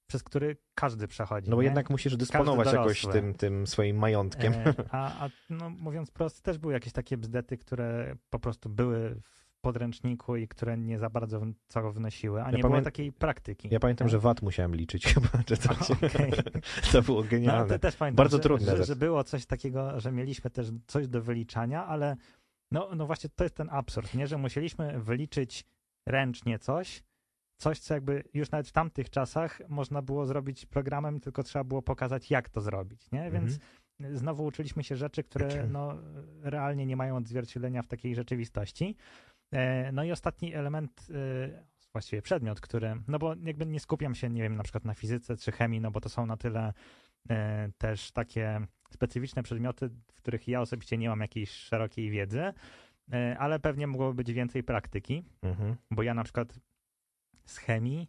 [0.08, 1.50] przez który każdy przechodzi.
[1.50, 1.66] No bo nie?
[1.66, 4.54] jednak musisz dysponować jakoś tym, tym swoim majątkiem.
[4.54, 9.16] E, a, a no, mówiąc prosto, też były jakieś takie bzdety, które po prostu były
[9.22, 13.12] w podręczniku i które nie za bardzo co wnosiły, a Ja nie było pamię- takiej
[13.12, 13.68] praktyki.
[13.72, 15.92] Ja pamiętam, że VAT musiałem liczyć chyba, coś.
[15.92, 16.32] Okej.
[16.92, 17.70] To było No, genialne.
[17.74, 21.08] to też pamiętam, Bardzo że, trudne że, że było coś takiego, że mieliśmy też coś
[21.08, 22.16] do wyliczania, ale
[22.72, 24.28] no, no właśnie to jest ten absurd, nie?
[24.28, 25.66] że musieliśmy wyliczyć
[26.08, 27.04] ręcznie coś,
[27.58, 31.82] coś, co jakby już nawet w tamtych czasach można było zrobić programem, tylko trzeba było
[31.82, 33.32] pokazać, jak to zrobić, nie?
[33.32, 33.60] Więc
[34.14, 35.98] znowu uczyliśmy się rzeczy, które no,
[36.42, 38.96] realnie nie mają odzwierciedlenia w takiej rzeczywistości.
[39.54, 41.08] E, No i ostatni element,
[41.52, 41.64] e,
[41.94, 45.38] właściwie przedmiot, który, no bo jakby nie skupiam się, nie wiem, na przykład na fizyce
[45.38, 46.74] czy chemii, no bo to są na tyle
[47.30, 52.54] e, też takie specyficzne przedmioty, w których ja osobiście nie mam jakiejś szerokiej wiedzy,
[53.40, 55.76] ale pewnie mogłoby być więcej praktyki, Mhm.
[55.92, 56.60] bo ja na przykład
[57.46, 58.08] z chemii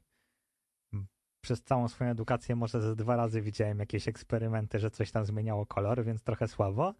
[1.46, 5.66] przez całą swoją edukację może ze dwa razy widziałem jakieś eksperymenty, że coś tam zmieniało
[5.66, 6.94] kolor, więc trochę słabo.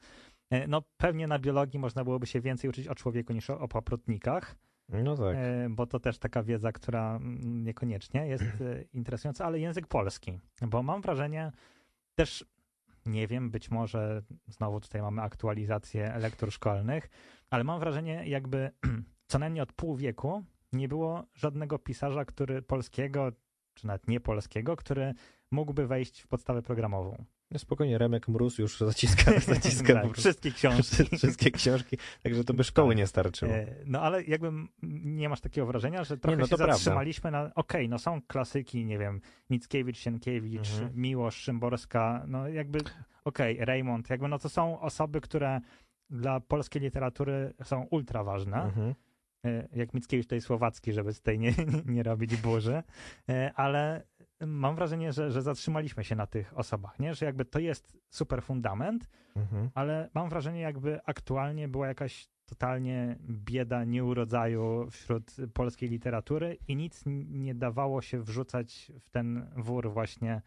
[0.50, 3.68] E, No pewnie na biologii można byłoby się więcej uczyć o człowieku niż o, o
[3.68, 4.56] paprotnikach,
[4.88, 5.36] No tak.
[5.36, 10.82] e, bo to też taka wiedza, która niekoniecznie jest e, interesująca, ale język polski, bo
[10.82, 11.52] mam wrażenie
[12.14, 12.44] też,
[13.06, 17.08] nie wiem, być może znowu tutaj mamy aktualizację lektur szkolnych,
[17.50, 18.70] ale mam wrażenie jakby
[19.30, 23.32] co najmniej od pół wieku nie było żadnego pisarza, który polskiego,
[23.74, 25.14] czy nawet nie polskiego, który
[25.50, 27.24] mógłby wejść w podstawę programową.
[27.50, 31.04] No spokojnie, Remek Mróz już zaciska, zaciska tak, wszystkie książki.
[31.18, 32.98] wszystkie książki, także to by szkoły Tak.
[32.98, 33.52] nie starczyło.
[33.52, 34.50] E, No ale jakby
[34.82, 36.74] nie masz takiego wrażenia, że trochę no się to prawda.
[36.74, 40.90] zatrzymaliśmy na, okej, no są klasyki, nie wiem, Mickiewicz, Sienkiewicz, Mhm.
[41.00, 42.78] Miłosz, Szymborska, no jakby,
[43.24, 45.60] okej, Raymond, jakby no to są osoby, które
[46.10, 48.62] dla polskiej literatury są ultra ważne.
[48.62, 48.94] Mhm.
[49.46, 51.52] E, Jak Mickiewicz tutaj słowacki, żeby z tej nie,
[51.86, 52.82] nie robić burzy,
[53.28, 54.02] E, ale
[54.46, 57.14] mam wrażenie, że, że zatrzymaliśmy się na tych osobach, nie?
[57.14, 59.70] Że jakby to jest super fundament, Mhm.
[59.74, 67.02] ale mam wrażenie, jakby aktualnie była jakaś totalnie bieda nieurodzaju wśród polskiej literatury i nic
[67.26, 70.42] nie dawało się wrzucać w ten wór właśnie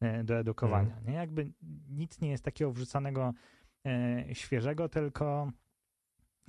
[0.00, 1.00] e, do edukowania.
[1.06, 1.12] Nie?
[1.14, 1.50] Jakby
[1.88, 3.32] nic nie jest takiego wrzucanego
[4.32, 5.50] świeżego, tylko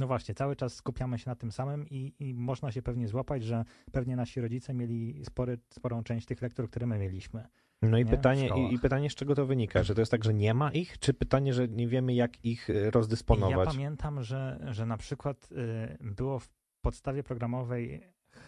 [0.01, 3.43] no właśnie, cały czas skupiamy się na tym samym i, i można się pewnie złapać,
[3.43, 7.47] że pewnie nasi rodzice mieli spory, sporą część tych lektur, które my mieliśmy.
[7.81, 8.11] No i Nie?
[8.11, 9.83] Pytanie, i, i pytanie, z czego to wynika?
[9.83, 12.67] Że to jest tak, że nie ma ich, czy pytanie, że nie wiemy, jak ich
[12.69, 13.69] Ja rozdysponować?
[13.69, 16.49] pamiętam, że, że na przykład y, było w
[16.81, 18.01] podstawie programowej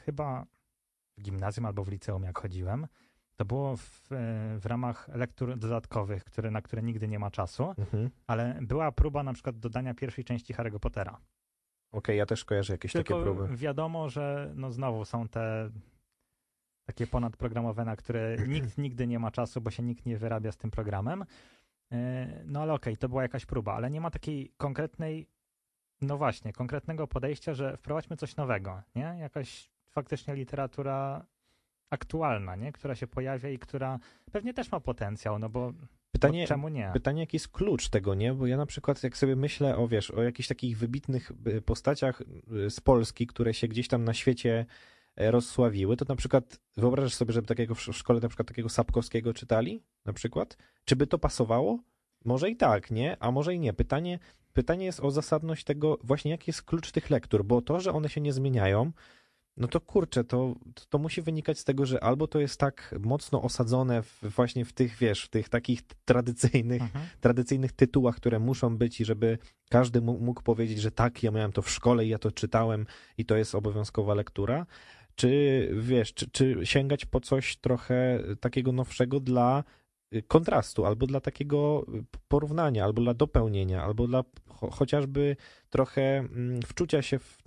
[0.06, 0.46] chyba
[1.18, 2.88] w gimnazjum albo w liceum, jak chodziłem.
[3.36, 7.74] To było w, y, w ramach lektur dodatkowych, które, na które nigdy nie ma czasu,
[7.78, 8.10] Mhm.
[8.28, 11.18] ale była próba na przykład dodania pierwszej części Harry'ego Pottera.
[11.94, 13.58] Okej, ja też kojarzę jakieś Tylko takie próby.
[13.58, 15.70] wiadomo, że no znowu są te
[16.86, 20.58] takie ponadprogramowe, na które nikt nigdy nie ma czasu, bo się nikt nie wyrabia z
[20.58, 21.26] tym programem.
[21.92, 25.28] E, No ale okej, to była jakaś próba, ale nie ma takiej konkretnej,
[26.02, 29.16] no właśnie, konkretnego podejścia, że wprowadźmy coś nowego, nie?
[29.20, 31.26] Jakaś faktycznie literatura
[31.90, 32.72] aktualna, nie?
[32.72, 34.00] Która się pojawia i która
[34.32, 35.74] pewnie też ma potencjał, no bo,
[36.14, 36.90] Pytanie, czemu nie?
[36.94, 38.34] Pytanie, jaki jest klucz tego, nie?
[38.34, 42.22] Bo ja na przykład, jak sobie myślę o, wiesz, o jakichś takich wybitnych y, postaciach
[42.22, 44.66] y, z Polski, które się gdzieś tam na świecie
[45.16, 49.34] e, rozsławiły, to na przykład wyobrażasz sobie, żeby takiego w szkole na przykład takiego Sapkowskiego
[49.34, 50.58] czytali, na przykład?
[50.86, 51.80] Czy by to pasowało?
[52.26, 53.18] Może i tak, nie?
[53.20, 53.74] A może i nie.
[53.74, 54.20] Pytanie,
[54.54, 58.10] pytanie jest o zasadność tego, właśnie jaki jest klucz tych lektur, bo to, że one
[58.10, 58.92] się nie zmieniają,
[59.58, 60.56] no to kurczę, to,
[60.90, 64.74] to, musi wynikać z tego, że albo to jest tak mocno osadzone w, właśnie w
[64.74, 67.06] tych, wiesz, w tych takich tradycyjnych, Mhm.
[67.22, 69.38] tradycyjnych tytułach, które muszą być i żeby
[69.70, 72.86] każdy mógł powiedzieć, że tak, ja miałem to w szkole i ja to czytałem
[73.18, 74.66] i to jest obowiązkowa lektura,
[75.16, 79.64] czy wiesz, czy, czy sięgać po coś trochę takiego nowszego dla
[80.28, 85.36] kontrastu, albo dla takiego y, porównania, albo dla dopełnienia, albo dla cho- chociażby
[85.70, 87.38] trochę mm, wczucia się w,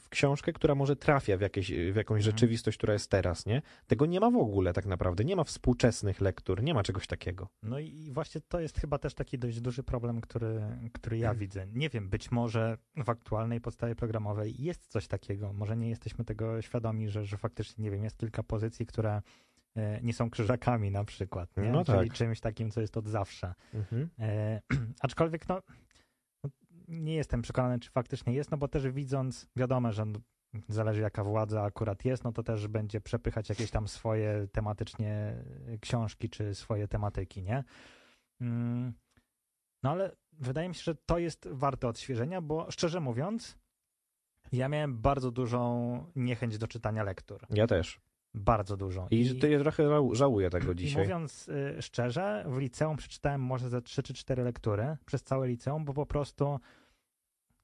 [0.00, 2.22] w, książkę, która może trafia w, jakieś, w jakąś Mhm.
[2.22, 3.62] rzeczywistość, która jest teraz, nie?
[3.86, 7.48] Tego nie ma w ogóle tak naprawdę, nie ma współczesnych lektur, nie ma czegoś takiego.
[7.62, 10.60] No i właśnie to jest chyba też taki dość duży problem, który,
[10.92, 11.66] który ja widzę.
[11.74, 15.52] Nie wiem, być może w aktualnej podstawie programowej jest coś takiego.
[15.52, 19.22] Może nie jesteśmy tego świadomi, że, że faktycznie, nie wiem, jest kilka pozycji, które
[20.02, 21.70] nie są krzyżakami na przykład, nie?
[21.72, 22.12] No Czyli tak.
[22.12, 23.54] czymś takim, co jest od zawsze.
[23.74, 24.08] Mhm.
[24.18, 24.60] E,
[25.00, 25.62] aczkolwiek, no,
[26.44, 26.50] no,
[26.88, 30.18] nie jestem przekonany, czy faktycznie jest, no bo też widząc, wiadomo, że no,
[30.68, 35.34] zależy jaka władza akurat jest, no to też będzie przepychać jakieś tam swoje tematycznie
[35.80, 37.64] książki, czy swoje tematyki, nie?
[38.40, 38.92] Mm,
[39.82, 43.58] No ale wydaje mi się, że to jest warte odświeżenia, bo szczerze mówiąc,
[44.52, 47.46] ja miałem bardzo dużą niechęć do czytania lektur.
[47.50, 48.00] Ja też.
[48.36, 49.08] Bardzo dużo.
[49.10, 51.02] I, I to ja trochę żałuję tego dzisiaj.
[51.02, 55.84] Mówiąc y, szczerze, w liceum przeczytałem może ze 3 czy 4 lektury przez całe liceum,
[55.84, 56.60] bo po prostu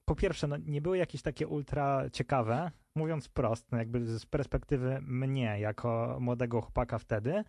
[0.05, 4.99] po pierwsze, no, nie były jakieś takie ultra ciekawe, mówiąc prosto, no, jakby z perspektywy
[5.01, 7.43] mnie, jako młodego chłopaka wtedy,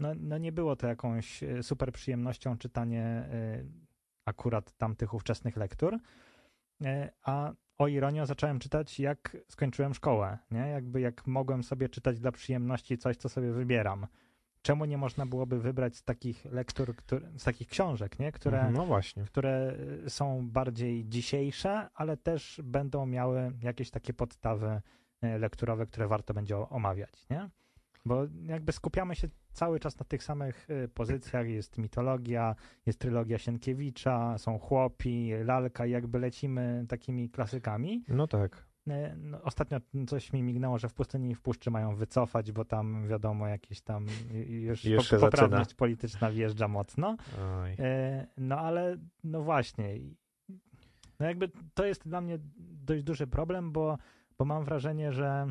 [0.00, 3.66] no, no nie było to jakąś y, super przyjemnością czytanie y,
[4.24, 10.60] akurat tamtych ówczesnych lektur, y, a o ironio zacząłem czytać jak skończyłem szkołę, nie?
[10.60, 14.06] Jakby jak mogłem sobie czytać dla przyjemności coś, co sobie wybieram.
[14.62, 18.32] Czemu nie można byłoby wybrać z takich lektur, który, z takich książek, nie?
[18.32, 19.24] Które, mhm, no właśnie.
[19.24, 19.76] które
[20.08, 24.80] są bardziej dzisiejsze, ale też będą miały jakieś takie podstawy
[25.22, 27.50] lekturowe, które warto będzie omawiać, nie?
[28.04, 31.48] Bo jakby skupiamy się cały czas na tych samych y, pozycjach.
[31.48, 32.54] Jest mitologia,
[32.86, 38.04] jest trylogia Sienkiewicza, są chłopi, lalka, jakby lecimy takimi klasykami.
[38.08, 38.66] No tak.
[38.88, 42.64] Y, no, ostatnio coś mi mignęło, że w pustyni i w puszczy mają wycofać, bo
[42.64, 44.06] tam wiadomo, jakieś tam
[44.46, 45.78] już Jeszcze poprawność zaczyna.
[45.78, 47.16] polityczna wjeżdża mocno.
[47.62, 47.72] Oj.
[47.72, 49.98] Y, no ale no właśnie.
[51.20, 53.98] No jakby to jest dla mnie dość duży problem, bo,
[54.38, 55.46] bo mam wrażenie, że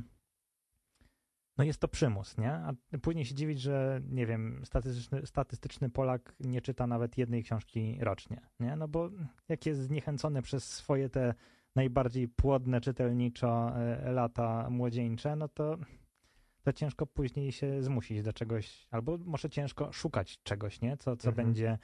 [1.58, 2.52] no jest to przymus, nie?
[2.52, 7.98] A później się dziwić, że nie wiem, statystyczny, statystyczny Polak nie czyta nawet jednej książki
[8.02, 8.76] rocznie, nie?
[8.76, 9.10] No bo
[9.50, 11.34] jak jest zniechęcony przez swoje te
[11.76, 15.78] najbardziej płodne czytelniczo e, lata młodzieńcze, no to,
[16.64, 20.98] to ciężko później się zmusić do czegoś, albo może ciężko szukać czegoś, nie?
[20.98, 21.48] Co, co, mhm.
[21.48, 21.80] będzie,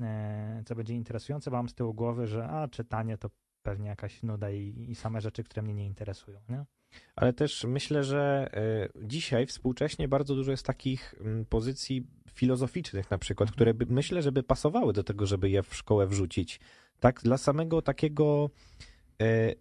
[0.00, 3.30] e, co będzie interesujące, bo mam z tyłu głowy, że a, czytanie to
[3.62, 6.64] pewnie jakaś nuda i, i same rzeczy, które mnie nie interesują, nie?
[7.16, 13.18] Ale też myślę, że e, dzisiaj współcześnie bardzo dużo jest takich mm, pozycji filozoficznych na
[13.18, 13.54] przykład, mhm.
[13.54, 16.60] które by, myślę, że by pasowały do tego, żeby je w szkołę wrzucić.
[17.00, 18.50] Tak, dla samego takiego
[19.22, 19.56] Y,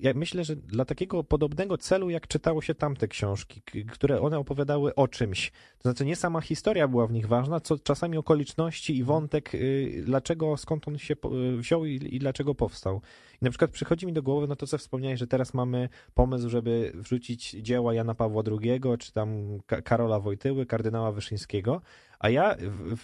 [0.00, 4.94] ja myślę, że dla takiego podobnego celu, jak czytało się tamte książki, które one opowiadały
[4.94, 5.50] o czymś.
[5.50, 10.02] To znaczy nie sama historia była w nich ważna, co czasami okoliczności i wątek, y,
[10.06, 11.14] dlaczego, skąd on się
[11.54, 13.00] y, wziął i, i dlaczego powstał.
[13.42, 16.48] I na przykład przychodzi mi do głowy, no to co wspomniałeś, że teraz mamy pomysł,
[16.48, 21.80] żeby wrzucić dzieła Jana Pawła II, czy tam Karola Wojtyły, kardynała Wyszyńskiego,
[22.20, 22.56] a ja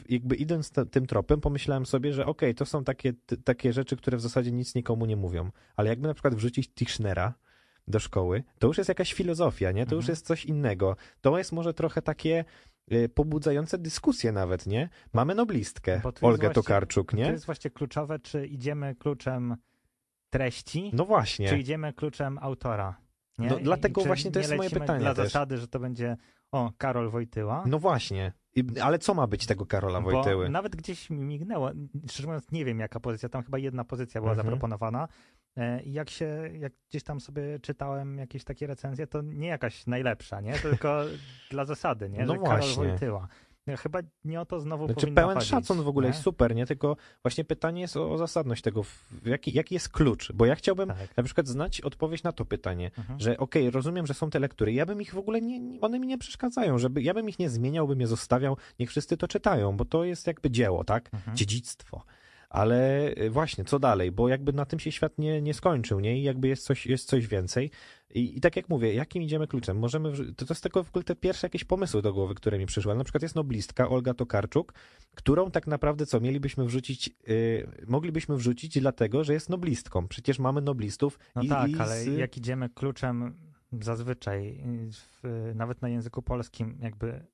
[0.08, 3.12] jakby idąc tym tropem pomyślałem sobie, że okej, okay, to są takie,
[3.44, 7.34] takie rzeczy, które w zasadzie nic nikomu nie mówią, ale jakby na przykład wrzucić Tichnera
[7.88, 9.82] do szkoły, to już jest jakaś filozofia, nie?
[9.82, 9.96] To mhm.
[9.96, 10.96] już jest coś innego.
[11.20, 12.44] To jest może trochę takie
[12.92, 14.88] y, pobudzające dyskusje nawet, nie?
[15.12, 17.24] Mamy noblistkę, Olgę Tokarczuk, nie?
[17.24, 19.56] To jest właśnie kluczowe, czy idziemy kluczem
[20.30, 21.48] treści, no właśnie.
[21.48, 22.96] czy idziemy kluczem autora.
[23.38, 23.48] Nie?
[23.48, 25.00] No, dlatego właśnie to jest moje pytanie.
[25.00, 25.24] Dla też.
[25.24, 26.16] zasady, że to będzie
[26.52, 27.64] o, Karol Wojtyła.
[27.66, 28.32] No właśnie.
[28.82, 30.44] Ale co ma być tego Karola Wojtyły?
[30.44, 31.70] Bo nawet gdzieś mi mignęło,
[32.10, 34.46] szczerze mówiąc nie wiem jaka pozycja, tam chyba jedna pozycja była mhm.
[34.46, 35.08] zaproponowana
[35.56, 39.86] e, i jak się, jak gdzieś tam sobie czytałem jakieś takie recenzje, to nie jakaś
[39.86, 40.52] najlepsza, nie?
[40.52, 41.04] Tylko
[41.50, 42.24] dla zasady, nie?
[42.24, 42.98] No Że właśnie.
[42.98, 43.28] Karol
[43.66, 43.82] Wojtyła.
[43.82, 46.12] Chyba nie o to znowu znaczy, pełen chodzić, szacun w ogóle nie?
[46.12, 46.66] jest super, nie?
[46.66, 48.82] Tylko właśnie pytanie jest o, o zasadność tego,
[49.24, 51.16] jaki, jaki jest klucz, bo ja chciałbym tak.
[51.16, 53.20] na przykład znać odpowiedź na to pytanie, mhm.
[53.20, 55.98] że okej, okay, rozumiem, że są te lektury, ja bym ich w ogóle nie, one
[55.98, 59.28] mi nie przeszkadzają, żeby, ja bym ich nie zmieniał, bym je zostawiał, niech wszyscy to
[59.28, 61.14] czytają, bo to jest jakby dzieło, tak?
[61.14, 61.36] Mhm.
[61.36, 62.02] Dziedzictwo.
[62.48, 64.12] Ale y, właśnie, co dalej?
[64.12, 66.20] Bo jakby na tym się świat nie, nie skończył, nie?
[66.20, 67.70] I jakby jest coś, jest coś więcej.
[68.14, 69.78] I, I tak jak mówię, jakim idziemy kluczem?
[69.78, 72.66] Możemy, to, to jest tylko w ogóle te pierwsze jakieś pomysły do głowy, które mi
[72.66, 72.92] przyszły.
[72.92, 74.74] Ale na przykład jest noblistka Olga Tokarczuk,
[75.14, 80.08] którą tak naprawdę co, mielibyśmy wrzucić, yy, moglibyśmy wrzucić dlatego, że jest noblistką.
[80.08, 81.18] Przecież mamy noblistów.
[81.34, 81.80] No i, tak, i z...
[81.80, 83.34] ale jak idziemy kluczem
[83.80, 87.26] zazwyczaj, w, nawet na języku polskim, jakby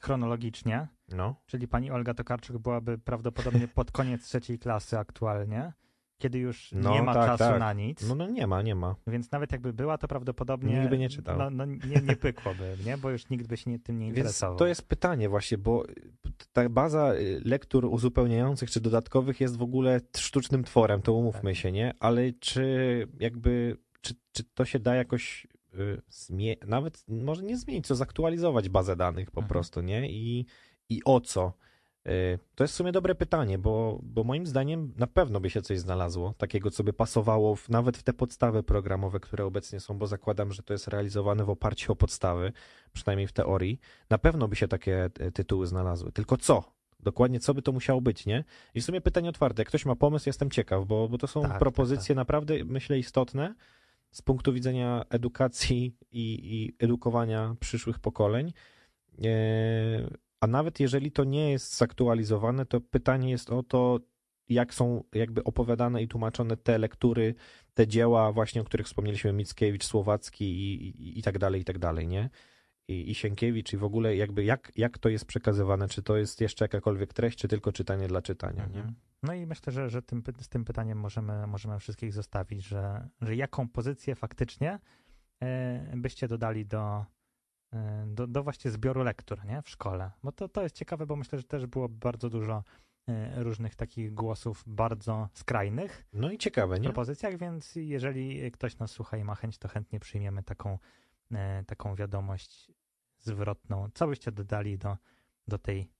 [0.00, 1.34] chronologicznie, no.
[1.46, 5.72] czyli pani Olga Tokarczuk byłaby prawdopodobnie pod koniec trzeciej klasy aktualnie,
[6.18, 7.60] kiedy już no, nie ma tak, czasu tak.
[7.60, 8.08] na nic.
[8.08, 8.96] No, no nie ma, nie ma.
[9.06, 10.78] Więc nawet jakby była, to prawdopodobnie...
[10.78, 11.38] Nikt by nie czytał.
[11.38, 12.98] No, no nie, nie pykłoby, nie?
[12.98, 14.52] Bo już nikt by się nie, tym nie interesował.
[14.52, 15.84] Więc to jest pytanie właśnie, bo
[16.52, 21.60] ta baza y, lektur uzupełniających czy dodatkowych jest w ogóle sztucznym tworem, to umówmy tak.
[21.60, 21.94] się, nie?
[22.00, 25.46] Ale czy jakby, czy, czy to się da jakoś
[26.10, 29.48] zmie- nawet może nie zmienić, co zaktualizować bazę danych po mhm.
[29.48, 30.10] prostu, nie?
[30.10, 30.46] I,
[30.88, 31.52] I o co?
[32.08, 35.62] Y, to jest w sumie dobre pytanie, bo, bo moim zdaniem na pewno by się
[35.62, 39.98] coś znalazło, takiego, co by pasowało w, nawet w te podstawy programowe, które obecnie są,
[39.98, 42.52] bo zakładam, że to jest realizowane w oparciu o podstawy,
[42.92, 43.80] przynajmniej w teorii.
[44.10, 46.12] Na pewno by się takie e, tytuły znalazły.
[46.12, 46.64] Tylko co?
[47.00, 48.44] Dokładnie co by to musiało być, nie?
[48.74, 49.60] I w sumie pytanie otwarte.
[49.60, 52.16] Jak ktoś ma pomysł, jestem ciekaw, bo, bo to są tak, propozycje tak, tak.
[52.16, 53.54] naprawdę, myślę, istotne
[54.10, 58.52] z punktu widzenia edukacji i, i edukowania przyszłych pokoleń.
[59.24, 59.30] E,
[60.40, 64.00] a nawet jeżeli to nie jest zaktualizowane, to pytanie jest o to,
[64.48, 67.34] jak są jakby opowiadane i tłumaczone te lektury,
[67.74, 71.78] te dzieła właśnie, o których wspomnieliśmy, Mickiewicz, Słowacki i, i, i tak dalej, i tak
[71.78, 72.30] dalej, nie?
[72.90, 76.40] i, i Sienkiewicz i w ogóle jakby jak, jak to jest przekazywane, czy to jest
[76.40, 78.92] jeszcze jakakolwiek treść, czy tylko czytanie dla czytania, nie?
[79.22, 83.36] No i myślę, że, że tym, z tym pytaniem możemy, możemy wszystkich zostawić, że, że
[83.36, 84.78] jaką pozycję faktycznie
[85.42, 87.04] e, byście dodali do,
[87.72, 89.62] e, do, do właśnie zbioru lektur nie?
[89.62, 90.10] w szkole.
[90.22, 92.64] Bo to, to jest ciekawe, bo myślę, że też było bardzo dużo
[93.08, 96.84] e, różnych takich głosów bardzo skrajnych No i ciekawe, w nie?
[96.84, 100.78] propozycjach, więc jeżeli ktoś nas słucha i ma chęć, to chętnie przyjmiemy taką,
[101.66, 102.72] taką wiadomość
[103.18, 103.88] zwrotną.
[103.94, 104.96] Co byście dodali do,
[105.48, 105.90] do tej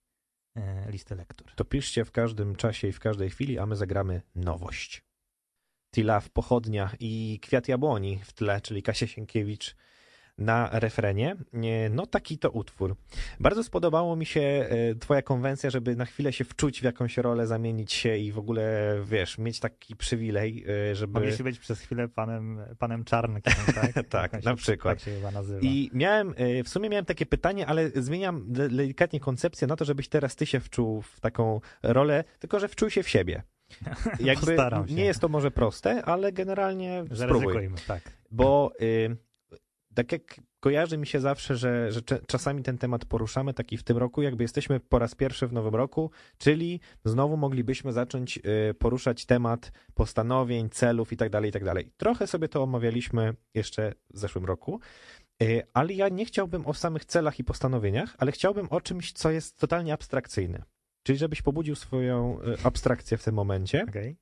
[0.55, 1.51] e, listy lektur?
[1.55, 5.03] To piszcie w każdym czasie i w każdej chwili, a my zagramy nowość.
[5.95, 9.75] Tila w pochodnia i kwiat jabłoni w tle, czyli Kasia Sienkiewicz
[10.41, 11.35] na refrenie.
[11.53, 12.95] Nie, No taki to utwór.
[13.39, 17.47] Bardzo spodobało mi się e, twoja konwencja, żeby na chwilę się wczuć w jakąś rolę,
[17.47, 21.13] zamienić się i w ogóle, wiesz, mieć taki przywilej, e, żeby...
[21.13, 23.53] Mogliście być przez chwilę panem, panem Czarnkiem,
[23.93, 24.07] tak?
[24.09, 24.97] Tak, Jak na się- przykład.
[24.97, 25.59] Tak się chyba nazywa.
[25.61, 29.85] I miałem, e, w sumie miałem takie pytanie, ale zmieniam de- delikatnie koncepcję na to,
[29.85, 33.43] żebyś teraz ty się wczuł w taką rolę, tylko że wczuł się w siebie.
[34.19, 34.93] Jakby Postaram się.
[34.93, 37.69] nie jest to może proste, ale generalnie spróbuj.
[37.87, 38.01] Tak.
[38.31, 39.17] Bo y,
[39.93, 43.97] tak jak kojarzy mi się zawsze, że, że czasami ten temat poruszamy, taki w tym
[43.97, 48.37] roku, jakby jesteśmy po raz pierwszy w nowym roku, czyli znowu moglibyśmy zacząć
[48.69, 51.63] y, poruszać temat postanowień, celów i tak dalej, i tak.
[51.97, 54.79] Trochę sobie to omawialiśmy jeszcze w zeszłym roku,
[55.43, 59.31] y, ale ja nie chciałbym o samych celach i postanowieniach, ale chciałbym o czymś, co
[59.31, 60.63] jest totalnie abstrakcyjne.
[61.03, 63.85] Czyli żebyś pobudził swoją y, abstrakcję w tym momencie.
[63.89, 64.17] Okej.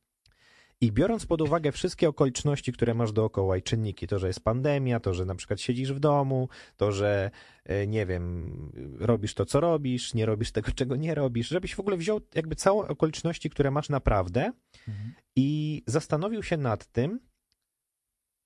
[0.82, 5.00] I biorąc pod uwagę wszystkie okoliczności, które masz dookoła i czynniki, to, że jest pandemia,
[5.00, 7.32] to, że na przykład siedzisz w domu, to, że
[7.66, 8.54] e, nie wiem,
[9.00, 12.56] robisz to, co robisz, nie robisz tego, czego nie robisz, żebyś w ogóle wziął jakby
[12.56, 14.52] całe okoliczności, które masz naprawdę
[14.88, 15.14] Mhm.
[15.36, 17.20] i zastanowił się nad tym,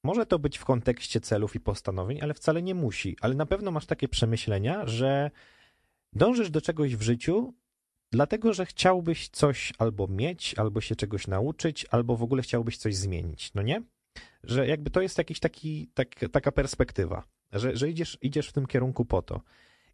[0.03, 3.71] może to być w kontekście celów i postanowień, ale wcale nie musi, ale na pewno
[3.71, 5.31] masz takie przemyślenia, że
[6.13, 7.53] dążysz do czegoś w życiu,
[8.13, 12.95] dlatego że chciałbyś coś albo mieć, albo się czegoś nauczyć, albo w ogóle chciałbyś coś
[12.95, 13.81] zmienić, no nie?
[14.43, 18.65] Że jakby to jest jakiś taki, tak, taka perspektywa, że, że idziesz, idziesz w tym
[18.65, 19.41] kierunku po to.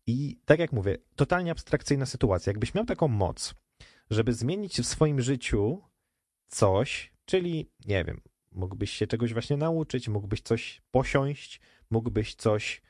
[0.08, 2.50] I tak jak mówię, totalnie abstrakcyjna sytuacja.
[2.52, 3.56] Jakbyś miał taką moc,
[4.10, 5.82] żeby zmienić w swoim życiu
[6.48, 12.82] coś, czyli nie wiem, mógłbyś się czegoś właśnie nauczyć, mógłbyś coś posiąść, mógłbyś coś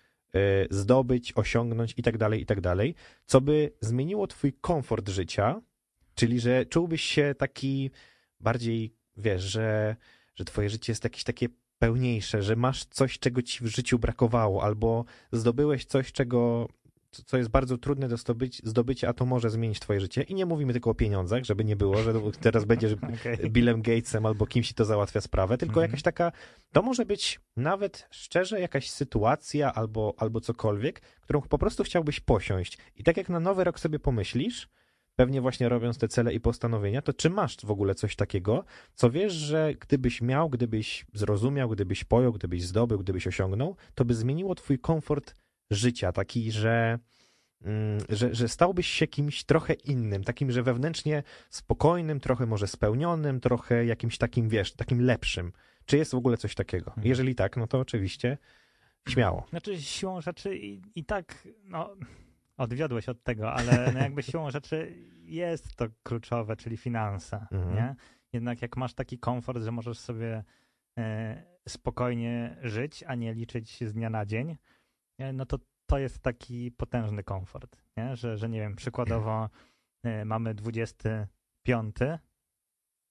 [0.69, 5.61] zdobyć, osiągnąć i tak dalej, i tak dalej, co by zmieniło twój komfort życia,
[6.15, 7.91] czyli że czułbyś się taki
[8.39, 9.95] bardziej, wiesz, że,
[10.35, 11.47] że twoje życie jest jakieś takie
[11.79, 16.67] pełniejsze, że masz coś, czego ci w życiu brakowało, albo zdobyłeś coś, czego
[17.12, 20.22] co- jest bardzo trudne do zdobyć, zdobycia, a to może zmienić twoje życie.
[20.24, 23.50] I nie mówimy tylko o pieniądzach, żeby nie było, że teraz będziesz Okej.
[23.52, 25.88] Billem Gatesem albo kimś to załatwia sprawę, tylko Mhm.
[25.91, 26.32] jakaś taka,
[26.74, 32.78] to może być nawet szczerze jakaś sytuacja albo, albo cokolwiek, którą po prostu chciałbyś posiąść.
[32.95, 34.69] I tak jak na nowy rok sobie pomyślisz,
[35.15, 39.12] pewnie właśnie robiąc te cele i postanowienia, to czy masz w ogóle coś takiego, co
[39.12, 44.56] wiesz, że gdybyś miał, gdybyś zrozumiał, gdybyś pojął, gdybyś zdobył, gdybyś osiągnął, to by zmieniło
[44.56, 45.36] twój komfort
[45.69, 46.99] życia, taki, że,
[47.62, 53.39] mm, że, że stałbyś się kimś trochę innym, takim, że wewnętrznie spokojnym, trochę może spełnionym,
[53.39, 55.51] trochę jakimś takim, wiesz, takim lepszym.
[55.86, 56.88] Czy jest w ogóle coś takiego?
[56.88, 57.08] Mhm.
[57.08, 58.38] Jeżeli tak, no to oczywiście
[59.10, 59.45] śmiało.
[59.49, 61.95] Znaczy siłą rzeczy i, i tak, no,
[62.58, 67.75] odwiodłeś od tego, ale no jakby siłą rzeczy jest to kluczowe, czyli finanse, Mhm.
[67.75, 67.95] nie?
[68.34, 70.43] Jednak jak masz taki komfort, że możesz sobie
[70.97, 74.58] e, spokojnie żyć, a nie liczyć z dnia na dzień,
[75.34, 78.15] no to to jest taki potężny komfort, nie?
[78.15, 79.49] Że, że nie wiem, przykładowo
[80.03, 81.95] e, mamy 25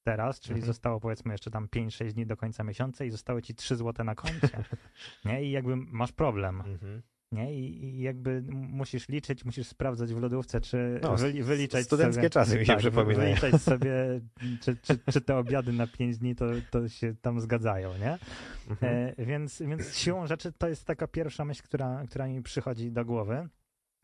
[0.06, 0.66] teraz, czyli Mhm.
[0.66, 4.14] zostało powiedzmy jeszcze tam 5-6 dni do końca miesiąca i zostały ci 3 złote na
[4.14, 4.64] koncie,
[5.24, 5.44] nie?
[5.44, 7.02] I jakby masz problem, Mhm.
[7.32, 7.54] Nie?
[7.54, 12.30] I, i jakby musisz liczyć, musisz sprawdzać w lodówce, czy No, wyli, wyliczać studenckie sobie...
[12.30, 13.34] czasy mi się tak, przypominają.
[13.34, 14.20] Wyliczać sobie,
[14.60, 18.18] czy, czy, czy te obiady na 5 dni to, to się tam zgadzają, nie?
[18.70, 19.12] Mhm.
[19.16, 23.04] E, więc, więc siłą rzeczy to jest taka pierwsza myśl, która, która mi przychodzi do
[23.04, 23.48] głowy.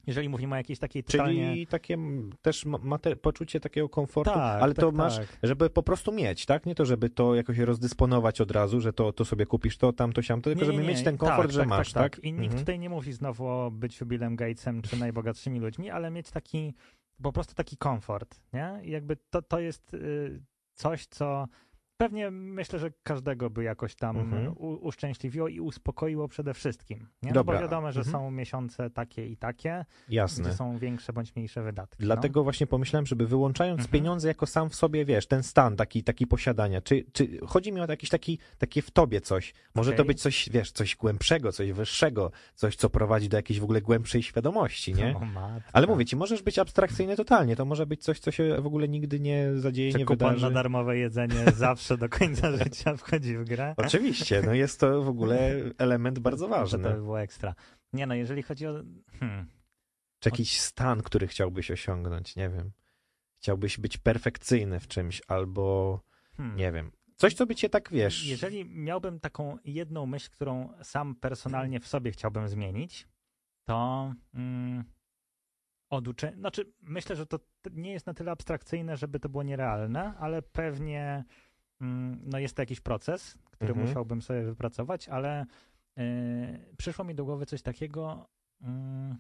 [0.07, 1.51] Jeżeli mówimy o jakiejś takiej totalnie...
[1.51, 1.99] Czyli takie
[2.43, 5.27] też ma, ma te poczucie takiego komfortu, tak, ale tak, to masz, tak.
[5.43, 6.67] żeby po prostu mieć, tak?
[6.67, 10.23] Nie to, żeby to jakoś rozdysponować od razu, że to, to sobie kupisz to, tamto,
[10.23, 12.25] siamto, tylko Nie, żeby nie, mieć ten komfort, tak, że tak, masz, tak, tak?
[12.25, 12.61] I nikt Mhm.
[12.61, 16.75] tutaj nie mówi znowu o byciu Billem Gatesem czy najbogatszymi ludźmi, ale mieć taki,
[17.23, 18.81] po prostu taki komfort, nie?
[18.83, 20.43] I jakby to, to jest y,
[20.75, 21.49] coś, co
[21.97, 24.49] pewnie myślę, że każdego by jakoś tam Mhm.
[24.49, 26.99] u, uszczęśliwiło i uspokoiło przede wszystkim.
[27.23, 27.29] Nie?
[27.29, 27.55] No Dobra.
[27.57, 28.13] bo wiadomo, że Mhm.
[28.13, 30.45] są miesiące takie i takie, Jasne.
[30.45, 31.97] gdzie są większe bądź mniejsze wydatki.
[32.01, 32.05] no.
[32.07, 33.93] Dlatego właśnie pomyślałem, żeby wyłączając Mhm.
[33.93, 37.81] pieniądze jako sam w sobie, wiesz, ten stan taki, taki posiadania, czy, czy chodzi mi
[37.81, 39.55] o jakiś taki, takie w tobie coś.
[39.75, 40.07] Może to Okej.
[40.07, 44.23] być coś, wiesz, coś głębszego, coś wyższego, coś, co prowadzi do jakiejś w ogóle głębszej
[44.23, 45.15] świadomości, nie?
[45.73, 48.89] Ale mówię ci, możesz być abstrakcyjny totalnie, to może być coś, co się w ogóle
[48.89, 50.43] nigdy nie zadzieje, Czy nie wydarzy.
[50.43, 53.75] na darmowe jedzenie zawsze do końca życia wchodzi w grę?
[53.77, 56.79] Oczywiście, no jest to w ogóle element bardzo To ważny.
[56.79, 57.55] by było ekstra.
[57.93, 58.73] Nie no, jeżeli chodzi o...
[59.21, 59.47] Hmm.
[60.19, 62.73] Czy jakiś stan, który chciałbyś osiągnąć, nie wiem.
[63.41, 66.01] Chciałbyś być perfekcyjny w czymś, albo
[66.37, 66.57] Hmm.
[66.57, 66.93] nie wiem.
[67.17, 68.27] Coś, co by cię tak, wiesz...
[68.27, 73.09] Jeżeli miałbym taką jedną myśl, którą sam personalnie w sobie chciałbym zmienić,
[73.65, 74.85] to mm,
[75.91, 76.37] oduczenie.
[76.37, 77.39] Znaczy, myślę, że to
[77.73, 81.25] nie jest na tyle abstrakcyjne, żeby to było nierealne, ale pewnie
[81.81, 83.89] no jest to jakiś proces, który Mhm.
[83.89, 85.47] musiałbym sobie wypracować, ale
[85.99, 88.27] y, przyszło mi do głowy coś takiego.
[88.63, 89.17] mm,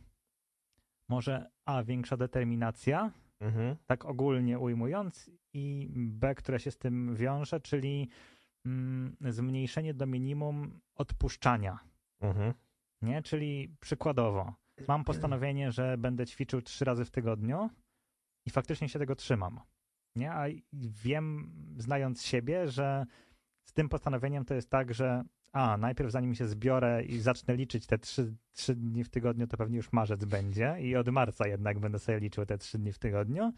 [1.08, 3.76] może A, większa determinacja, Mhm.
[3.86, 8.08] tak ogólnie ujmując, i B, które się z tym wiąże, czyli
[8.66, 11.78] mm, zmniejszenie do minimum odpuszczania.
[12.20, 12.54] Mhm.
[13.02, 13.22] Nie?
[13.22, 14.54] Czyli przykładowo,
[14.88, 17.70] mam postanowienie, że będę ćwiczył trzy razy w tygodniu
[18.46, 19.60] i faktycznie się tego trzymam.
[20.16, 20.32] Nie?
[20.32, 23.06] A wiem, znając siebie, że
[23.64, 27.86] z tym postanowieniem to jest tak, że a, najpierw zanim się zbiorę i zacznę liczyć
[27.86, 31.78] te trzy, trzy dni w tygodniu, to pewnie już marzec będzie i od marca jednak
[31.78, 33.52] będę sobie liczył te trzy dni w tygodniu.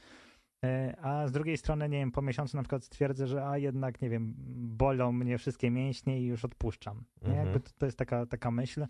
[0.64, 4.02] E, A z drugiej strony, nie wiem, po miesiącu na przykład stwierdzę, że a jednak,
[4.02, 4.34] nie wiem,
[4.78, 7.04] bolą mnie wszystkie mięśnie i już odpuszczam.
[7.22, 7.46] Mhm.
[7.46, 8.86] Jakby to, to jest taka, taka myśl,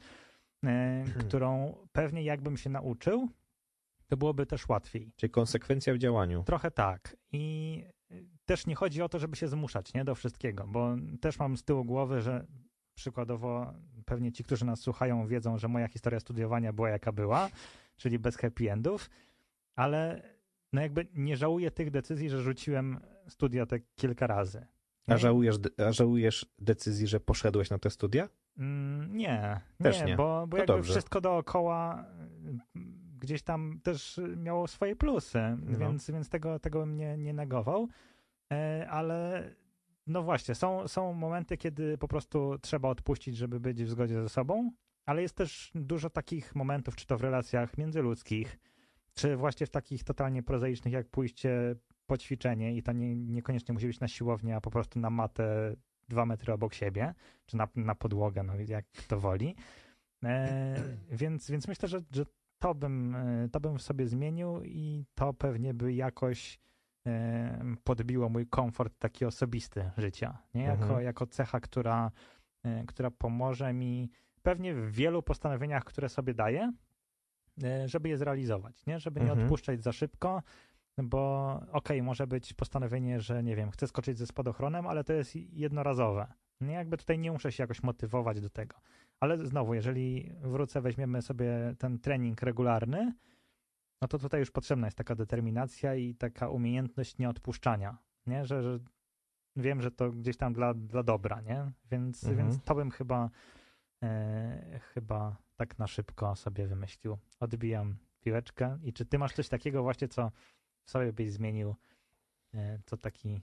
[0.64, 3.28] e, którą pewnie jakbym się nauczył,
[4.06, 5.12] to byłoby też łatwiej.
[5.16, 6.42] Czyli konsekwencja w działaniu.
[6.46, 7.16] Trochę tak.
[7.32, 7.84] I
[8.44, 11.64] też nie chodzi o to, żeby się zmuszać nie, do wszystkiego, bo też mam z
[11.64, 12.46] tyłu głowy, że
[12.94, 17.48] przykładowo pewnie ci, którzy nas słuchają, wiedzą, że moja historia studiowania była jaka była,
[17.96, 19.10] czyli bez happy endów,
[19.76, 20.22] ale
[20.72, 24.66] no jakby nie żałuję tych decyzji, że rzuciłem studia te kilka razy.
[25.06, 25.56] A żałujesz,
[25.88, 28.28] a żałujesz decyzji, że poszedłeś na te studia?
[28.58, 30.16] Mm, nie, Też nie, nie.
[30.16, 30.90] bo, bo To jakby dobrze.
[30.92, 32.04] wszystko dookoła
[33.20, 35.78] gdzieś tam też miało swoje plusy, No.
[35.78, 37.88] więc, więc tego, tego bym nie, nie negował,
[38.52, 39.50] E, ale
[40.06, 44.28] no właśnie, są, są momenty, kiedy po prostu trzeba odpuścić, żeby być w zgodzie ze
[44.28, 44.70] sobą,
[45.06, 48.58] ale jest też dużo takich momentów, czy to w relacjach międzyludzkich,
[49.14, 53.86] czy właśnie w takich totalnie prozaicznych, jak pójście po ćwiczenie i to nie, niekoniecznie musi
[53.86, 55.76] być na siłownię, a po prostu na matę
[56.08, 57.14] dwa metry obok siebie,
[57.46, 59.54] czy na, na podłogę, no jak kto woli.
[60.24, 60.76] E,
[61.10, 62.26] więc, więc myślę, że, że
[62.58, 66.58] to, bym, e, to bym sobie zmienił i to pewnie by jakoś
[67.06, 70.62] e, podbiło mój komfort taki osobisty życia, nie?
[70.62, 71.04] Jako, Mhm.
[71.04, 72.10] jako cecha, która,
[72.64, 74.10] e, która pomoże mi
[74.42, 76.72] pewnie w wielu postanowieniach, które sobie daję,
[77.86, 79.00] żeby je zrealizować, nie?
[79.00, 79.42] Żeby nie Mhm.
[79.42, 80.42] odpuszczać za szybko,
[81.02, 85.36] bo okej, może być postanowienie, że nie wiem, chcę skoczyć ze spadochronem, ale to jest
[85.36, 86.32] jednorazowe.
[86.60, 88.76] Nie, jakby tutaj nie muszę się jakoś motywować do tego.
[89.20, 93.14] Ale znowu, jeżeli wrócę, weźmiemy sobie ten trening regularny,
[94.02, 98.44] no to tutaj już potrzebna jest taka determinacja i taka umiejętność nieodpuszczania, nie?
[98.44, 98.78] Że, że
[99.56, 101.72] wiem, że to gdzieś tam dla, dla dobra, nie?
[101.90, 102.36] Więc, Mhm.
[102.48, 103.30] więc to bym chyba
[104.02, 107.18] e, chyba tak na szybko sobie wymyślił.
[107.40, 110.32] Odbijam piłeczkę i czy ty masz coś takiego właśnie, co
[110.84, 111.74] w sobie byś zmienił,
[112.54, 113.40] e, co taki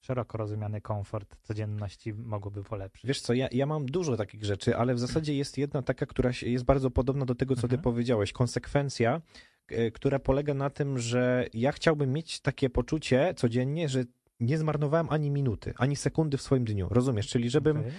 [0.00, 3.06] szeroko rozumiany komfort codzienności mogłoby polepszyć?
[3.06, 6.30] Wiesz co, ja, ja mam dużo takich rzeczy, ale w zasadzie jest jedna taka, która
[6.42, 7.82] jest bardzo podobna do tego, co ty Mhm.
[7.82, 8.32] powiedziałeś.
[8.32, 9.20] Konsekwencja,
[9.68, 14.04] e, która polega na tym, że ja chciałbym mieć takie poczucie codziennie, że
[14.40, 16.88] nie zmarnowałem ani minuty, ani sekundy w swoim dniu.
[16.90, 17.28] Rozumiesz?
[17.28, 17.92] Czyli żebym Okej.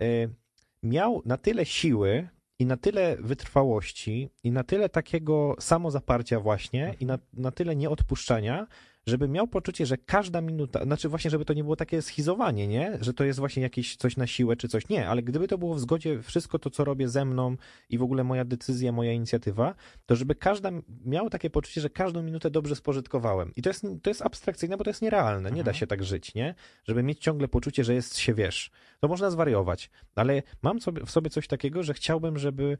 [0.00, 0.28] e,
[0.82, 2.28] miał na tyle siły
[2.58, 8.66] i na tyle wytrwałości i na tyle takiego samozaparcia właśnie i na, na tyle nieodpuszczania,
[9.06, 12.98] żeby miał poczucie, że każda minuta, znaczy właśnie, żeby to nie było takie schizowanie, nie?
[13.00, 14.88] Że to jest właśnie jakieś coś na siłę czy coś.
[14.88, 17.56] Nie, ale gdyby to było w zgodzie wszystko to, co robię ze mną
[17.90, 19.74] i w ogóle moja decyzja, moja inicjatywa,
[20.06, 20.70] to żeby każda
[21.04, 23.52] miał takie poczucie, że każdą minutę dobrze spożytkowałem.
[23.56, 25.50] I to jest, to jest abstrakcyjne, bo to jest nierealne.
[25.50, 25.74] Nie da Mhm.
[25.74, 26.54] się tak żyć, nie?
[26.84, 28.70] Żeby mieć ciągle poczucie, że jest się wiesz.
[29.00, 32.78] To można zwariować, ale mam w sobie coś takiego, że chciałbym, żeby,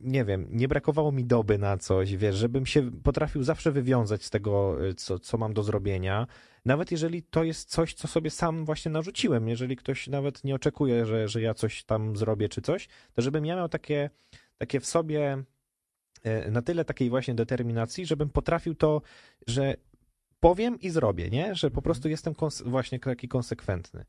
[0.00, 4.30] nie wiem, nie brakowało mi doby na coś, wiesz, żebym się potrafił zawsze wywiązać z
[4.30, 6.26] tego, co, co mam do zrobienia.
[6.64, 11.06] Nawet jeżeli to jest coś, co sobie sam właśnie narzuciłem, jeżeli ktoś nawet nie oczekuje,
[11.06, 14.10] że, że ja coś tam zrobię czy coś, to żebym ja miał takie,
[14.58, 15.42] takie w sobie
[16.22, 19.02] e, na tyle takiej właśnie determinacji, żebym potrafił to,
[19.46, 19.74] że
[20.40, 21.54] powiem i zrobię, nie?
[21.54, 21.82] Że po Mhm.
[21.82, 24.04] prostu jestem kons- właśnie taki konsekwentny.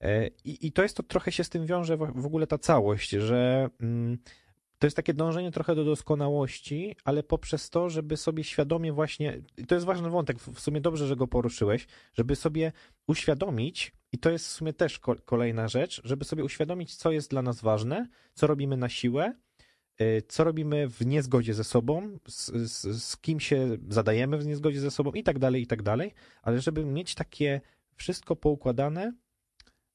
[0.00, 2.58] E, I, I to jest to, trochę się z tym wiąże w, w ogóle ta
[2.58, 4.18] całość, że mm,
[4.78, 9.74] to jest takie dążenie trochę do doskonałości, ale poprzez to, żeby sobie świadomie właśnie, to
[9.74, 12.72] jest ważny wątek, w sumie dobrze, że go poruszyłeś, żeby sobie
[13.06, 17.30] uświadomić, i to jest w sumie też ko- kolejna rzecz, żeby sobie uświadomić, co jest
[17.30, 19.34] dla nas ważne, co robimy na siłę,
[20.00, 24.80] y, co robimy w niezgodzie ze sobą, z, z, z kim się zadajemy w niezgodzie
[24.80, 27.60] ze sobą i tak dalej, i tak dalej, ale żeby mieć takie
[27.94, 29.12] wszystko poukładane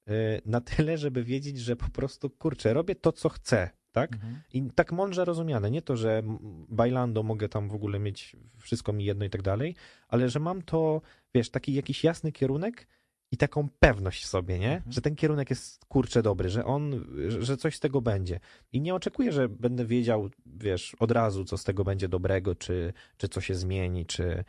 [0.10, 4.14] y, na tyle, żeby wiedzieć, że po prostu, kurczę, robię to, co chcę, tak?
[4.14, 4.42] Mhm.
[4.54, 6.24] I tak mądrze rozumiane, nie to, że
[6.70, 9.76] bailando mogę tam w ogóle mieć wszystko mi jedno i tak dalej,
[10.08, 11.02] ale że mam to,
[11.36, 12.88] wiesz, taki jakiś jasny kierunek
[13.32, 14.74] i taką pewność w sobie, nie?
[14.76, 14.92] Mhm.
[14.92, 18.40] Że ten kierunek jest kurczę dobry, że on, że- że coś z tego będzie.
[18.74, 22.94] I nie oczekuję, że będę wiedział, wiesz, od razu, co z tego będzie dobrego, czy,
[23.18, 24.44] czy co się zmieni, czy,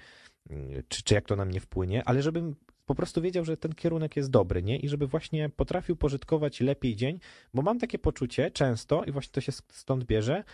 [0.89, 2.57] czy, czy jak to na mnie wpłynie, ale żebym
[2.93, 4.77] po prostu wiedział, że ten kierunek jest dobry, nie?
[4.77, 7.19] I żeby właśnie potrafił pożytkować lepiej dzień,
[7.55, 10.45] bo mam takie poczucie często, i właśnie to się stąd bierze,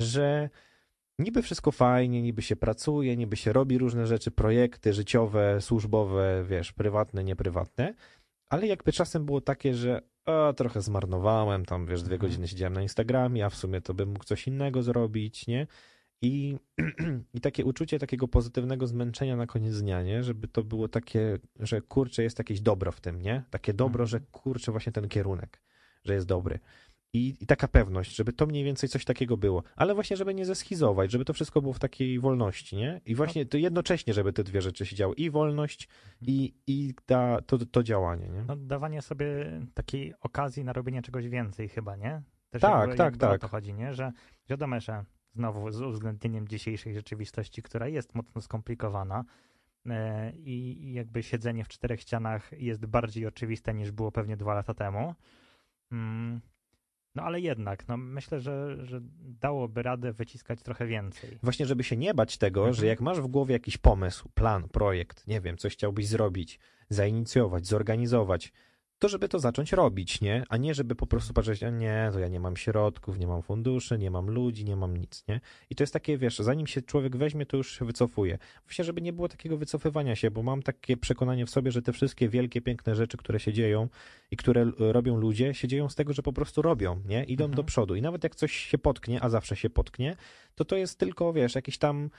[0.00, 0.50] że
[1.18, 6.72] niby wszystko fajnie, niby się pracuje, niby się robi różne rzeczy, projekty życiowe, służbowe, wiesz,
[6.72, 7.94] prywatne, nieprywatne,
[8.48, 12.30] ale jakby czasem było takie, że a, trochę zmarnowałem, tam wiesz, dwie Mhm.
[12.30, 15.66] godziny siedziałem na Instagramie, a w sumie to bym mógł coś innego zrobić, nie?
[16.22, 16.56] I,
[17.34, 20.22] I takie uczucie takiego pozytywnego zmęczenia na koniec dnia, nie?
[20.24, 23.42] Żeby to było takie, że kurczę, jest jakieś dobro w tym, nie?
[23.50, 24.08] Takie dobro, Mhm.
[24.08, 25.62] że kurczę, właśnie ten kierunek,
[26.04, 26.58] że jest dobry.
[27.12, 29.62] I, I taka pewność, żeby to mniej więcej coś takiego było.
[29.76, 33.00] Ale właśnie, żeby nie zeschizować, żeby to wszystko było w takiej wolności, nie?
[33.06, 35.14] I właśnie to jednocześnie, żeby te dwie rzeczy się działy.
[35.14, 35.88] I wolność,
[36.22, 38.44] i, i ta, to, to działanie, nie?
[38.44, 39.26] No, dawanie sobie
[39.74, 42.22] takiej okazji na robienie czegoś więcej chyba, nie?
[42.50, 43.40] Też Tak, jakby, tak, jakby O tak.
[43.40, 43.94] to chodzi, nie?
[43.94, 44.12] Że
[44.48, 45.04] wiadomo, że
[45.38, 49.24] znowu z uwzględnieniem dzisiejszej rzeczywistości, która jest mocno skomplikowana
[49.86, 54.74] e, i jakby siedzenie w czterech ścianach jest bardziej oczywiste niż było pewnie dwa lata
[54.74, 55.14] temu.
[55.92, 56.40] Mm,
[57.14, 59.00] No ale jednak, no myślę, że, że
[59.40, 61.38] dałoby radę wyciskać trochę więcej.
[61.42, 62.74] Właśnie, żeby się nie bać tego, Mhm.
[62.74, 66.58] że jak masz w głowie jakiś pomysł, plan, projekt, nie wiem, coś chciałbyś zrobić,
[66.88, 68.52] zainicjować, zorganizować,
[68.98, 70.44] to żeby to zacząć robić, nie?
[70.48, 73.42] A nie, żeby po prostu patrzeć, a nie, to ja nie mam środków, nie mam
[73.42, 75.40] funduszy, nie mam ludzi, nie mam nic, nie?
[75.70, 78.38] I to jest takie, wiesz, zanim się człowiek weźmie, to już się wycofuje.
[78.66, 81.92] Właśnie, żeby nie było takiego wycofywania się, bo mam takie przekonanie w sobie, że te
[81.92, 83.88] wszystkie wielkie, piękne rzeczy, które się dzieją
[84.30, 87.24] i które l- robią ludzie, się dzieją z tego, że po prostu robią, nie?
[87.24, 87.56] Idą Mhm.
[87.56, 87.94] do przodu.
[87.94, 90.16] I nawet jak coś się potknie, a zawsze się potknie,
[90.54, 92.10] to to jest tylko, wiesz, jakiś tam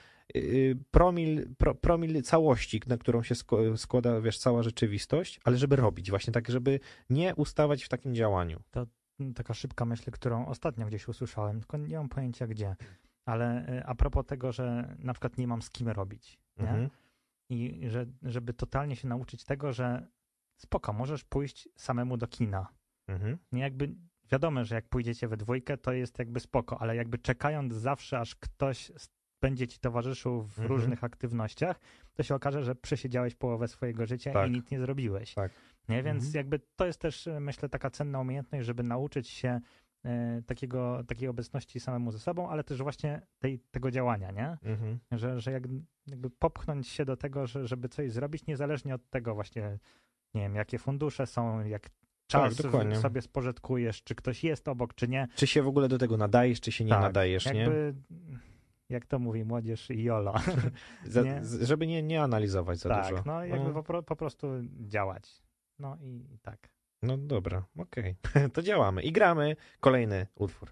[0.90, 3.34] promil, pro, promil całości, na którą się
[3.76, 8.60] składa, wiesz, cała rzeczywistość, ale żeby robić, właśnie tak, żeby nie ustawać w takim działaniu.
[9.20, 12.76] Mm, Taka szybka myśl, którą ostatnio gdzieś usłyszałem, tylko nie mam pojęcia gdzie.
[13.26, 16.64] Ale e, a propos tego, że na przykład nie mam z kim robić, nie?
[16.70, 16.90] Mhm.
[17.50, 20.06] I że, żeby totalnie się nauczyć tego, że
[20.56, 22.66] spoko, możesz pójść samemu do kina.
[23.08, 23.38] Mhm.
[23.52, 23.94] Nie jakby
[24.32, 28.34] wiadomo, że jak pójdziecie we dwójkę, to jest jakby spoko, ale jakby czekając zawsze, aż
[28.34, 29.08] ktoś s-
[29.40, 30.68] będzie ci towarzyszył w Mhm.
[30.68, 31.80] różnych aktywnościach,
[32.14, 34.48] to się okaże, że przesiedziałeś połowę swojego życia Tak.
[34.48, 35.34] i nic nie zrobiłeś.
[35.34, 35.52] Tak.
[35.88, 36.02] Nie?
[36.02, 36.34] Więc Mhm.
[36.36, 39.60] jakby to jest też, e, myślę, taka cenna umiejętność, żeby nauczyć się
[40.04, 44.70] e, takiego, takiej obecności samemu ze sobą, ale też właśnie tej, tego działania, nie?
[44.70, 44.98] Mhm.
[45.12, 45.62] że, że jak,
[46.06, 49.78] jakby popchnąć się do tego, że, żeby coś zrobić, niezależnie od tego właśnie,
[50.34, 51.90] nie wiem, jakie fundusze są, jak
[52.26, 55.28] czas Tak, sobie spożytkujesz, czy ktoś jest obok, czy nie.
[55.34, 57.68] Czy się w ogóle do tego nadajesz, czy się nie Tak, nadajesz, nie?
[58.90, 60.34] Jak to mówi młodzież, jolo.
[61.04, 61.40] Za, nie?
[61.44, 63.22] żeby nie, nie analizować za tak, dużo.
[63.26, 64.48] no jakby po, pro- po prostu
[64.80, 65.42] działać.
[65.78, 66.70] No i, i tak.
[67.02, 68.16] No dobra, okej.
[68.54, 70.70] To działamy i gramy kolejny utwór.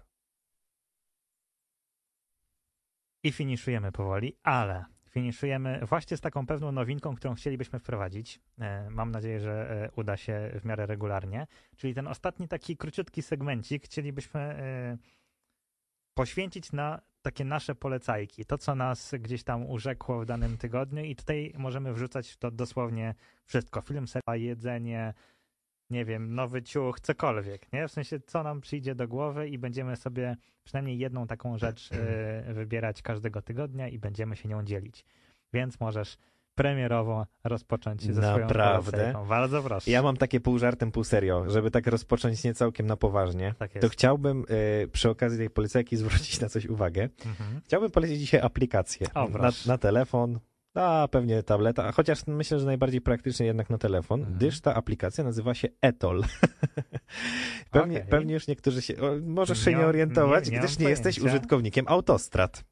[3.23, 8.39] I finiszujemy powoli, ale finiszujemy właśnie z taką pewną nowinką, którą chcielibyśmy wprowadzić.
[8.59, 11.47] E, Mam nadzieję, że e, uda się w miarę regularnie.
[11.77, 14.97] Czyli ten ostatni taki króciutki segmencik chcielibyśmy e,
[16.13, 18.45] poświęcić na takie nasze polecajki.
[18.45, 22.51] To, co nas gdzieś tam urzekło w danym tygodniu i tutaj możemy wrzucać w to
[22.51, 23.15] dosłownie
[23.45, 23.81] wszystko.
[23.81, 25.13] Film, serial, jedzenie,
[25.89, 27.87] nie wiem, nowy ciuch, cokolwiek, nie?
[27.87, 32.53] W sensie, co nam przyjdzie do głowy i będziemy sobie przynajmniej jedną taką rzecz e,
[32.53, 35.05] wybierać każdego tygodnia i będziemy się nią dzielić.
[35.53, 36.17] Więc możesz
[36.59, 39.13] premierowo rozpocząć ze swoją Naprawdę?
[39.29, 39.91] Bardzo proszę.
[39.91, 43.53] Ja mam takie pół żartem, pół serio, żeby tak rozpocząć nie całkiem na poważnie.
[43.59, 44.45] Tak To chciałbym
[44.83, 47.09] y, przy okazji tej polecajki zwrócić na coś uwagę.
[47.25, 47.61] Mhm.
[47.65, 50.39] Chciałbym polecić dzisiaj aplikację O, na, na telefon,
[50.73, 54.37] A, pewnie tableta, chociaż myślę, że najbardziej praktycznie jednak na telefon, Mhm.
[54.37, 56.23] gdyż ta aplikacja nazywa się Etol.
[57.71, 58.09] pewnie, Okej.
[58.09, 61.19] pewnie już niektórzy się, o, możesz się Nie nie orientować, nie- nie gdyż nie jesteś
[61.19, 62.63] użytkownikiem autostrad.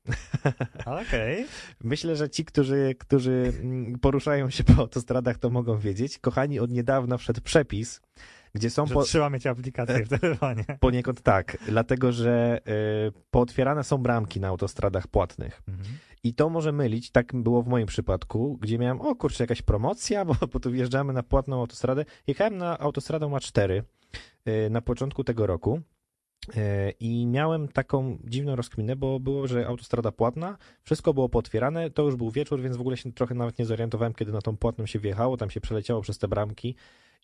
[1.07, 1.45] Okej.
[1.83, 6.19] Myślę, że ci, którzy, którzy mm, poruszają się po autostradach, to mogą wiedzieć.
[6.19, 8.01] Kochani, od niedawna wszedł przepis,
[8.53, 10.63] gdzie są Że po, trzeba mieć aplikację w telefonie.
[10.79, 12.59] poniekąd tak, dlatego że
[13.07, 15.61] y, pootwierane są bramki na autostradach płatnych.
[15.67, 15.87] Mhm.
[16.23, 20.25] I to może mylić, tak było w moim przypadku, gdzie miałem, o kurczę, jakaś promocja,
[20.25, 22.05] bo, bo tu wjeżdżamy na płatną autostradę.
[22.27, 23.81] Jechałem na autostradę MA4
[24.47, 25.81] y, na początku tego roku
[26.49, 26.53] y,
[26.99, 32.15] i miałem taką dziwną rozkminę, bo było, że autostrada płatna, wszystko było potwierane, to już
[32.15, 34.99] był wieczór, więc w ogóle się trochę nawet nie zorientowałem, kiedy na tą płatną się
[34.99, 36.75] wjechało, tam się przeleciało przez te bramki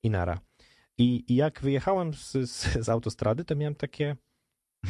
[0.03, 0.39] i nara.
[0.97, 4.15] I, i jak wyjechałem z, z, z autostrady, to miałem takie...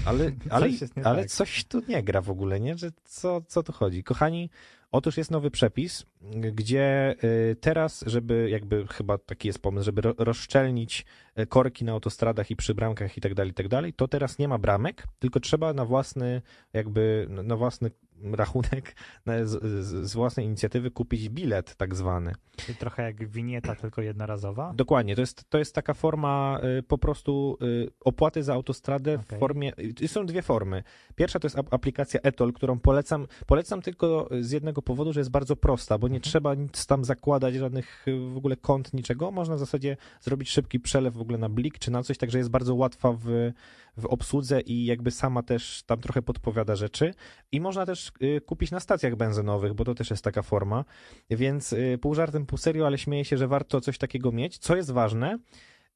[0.05, 1.31] Ale, ale, Coś ale tak.
[1.31, 2.77] coś tu nie gra w ogóle, nie?
[2.77, 4.03] Że co, co tu chodzi?
[4.03, 4.49] Kochani,
[4.91, 10.13] otóż jest nowy przepis, gdzie y, teraz, żeby jakby chyba taki jest pomysł, żeby ro,
[10.17, 11.05] rozszczelnić
[11.39, 14.37] y, korki na autostradach i przy bramkach i tak dalej, i tak dalej, to teraz
[14.37, 16.41] nie ma bramek, tylko trzeba na własny
[16.73, 17.91] jakby, na własny
[18.31, 18.95] rachunek,
[19.25, 22.33] na, z, z, własnej inicjatywy kupić bilet tak zwany.
[22.55, 24.73] Czyli trochę jak winieta, tylko jednorazowa.
[24.75, 29.21] Dokładnie, to jest, to jest taka forma y, po prostu y, opłaty za autostradę w
[29.21, 29.39] Okej.
[29.39, 29.71] formie.
[30.03, 30.83] y, Są dwie formy.
[31.15, 33.27] Pierwsza to jest ap- aplikacja Etol, którą polecam.
[33.47, 36.23] Polecam tylko z jednego powodu, że jest bardzo prosta, bo nie Mhm.
[36.31, 39.31] trzeba nic tam zakładać, żadnych w ogóle kont, niczego.
[39.31, 42.49] Można w zasadzie zrobić szybki przelew w ogóle na blik czy na coś, także jest
[42.49, 43.51] bardzo łatwa w,
[43.97, 47.13] w obsłudze i jakby sama też tam trochę podpowiada rzeczy.
[47.51, 48.11] I można też
[48.45, 50.85] kupić na stacjach benzynowych, bo to też jest taka forma.
[51.29, 54.57] Więc y, pół żartem, pół serio, ale śmieję się, że warto coś takiego mieć.
[54.57, 55.37] Co jest ważne,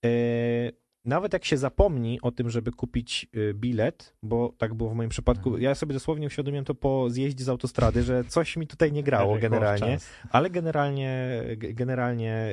[0.05, 0.72] y,
[1.05, 5.09] nawet jak się zapomni o tym, żeby kupić y, bilet, bo tak było w moim
[5.09, 5.63] przypadku, Mhm.
[5.63, 9.34] ja sobie dosłownie uświadomiłem to po zjeździe z autostrady, że coś mi tutaj nie grało
[9.41, 9.97] generalnie,
[10.30, 12.49] ale generalnie, generalnie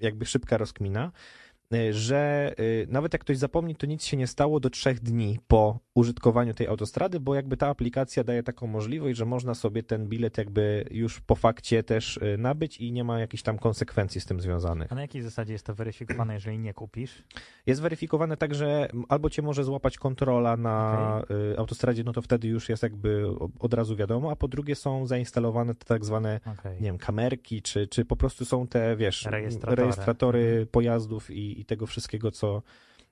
[0.00, 1.43] jakby szybka rozkmina, y,
[1.90, 5.78] że y, nawet jak ktoś zapomni, to nic się nie stało do trzech dni po
[5.94, 10.38] użytkowaniu tej autostrady, bo jakby ta aplikacja daje taką możliwość, że można sobie ten bilet
[10.38, 14.40] jakby już po fakcie też y, nabyć i nie ma jakichś tam konsekwencji z tym
[14.40, 14.92] związanych.
[14.92, 17.22] A na jakiej zasadzie jest to weryfikowane, jeżeli nie kupisz?
[17.66, 21.22] Jest weryfikowane tak, że albo cię może złapać kontrola na
[21.52, 23.26] y, autostradzie, no to wtedy już jest jakby
[23.58, 26.74] od razu wiadomo, a po drugie są zainstalowane te tak zwane, Okej.
[26.74, 29.82] nie wiem, kamerki, czy, czy po prostu są te, wiesz, Rejestratory.
[29.82, 30.66] rejestratory Mhm.
[30.66, 32.62] pojazdów i, i tego wszystkiego, co,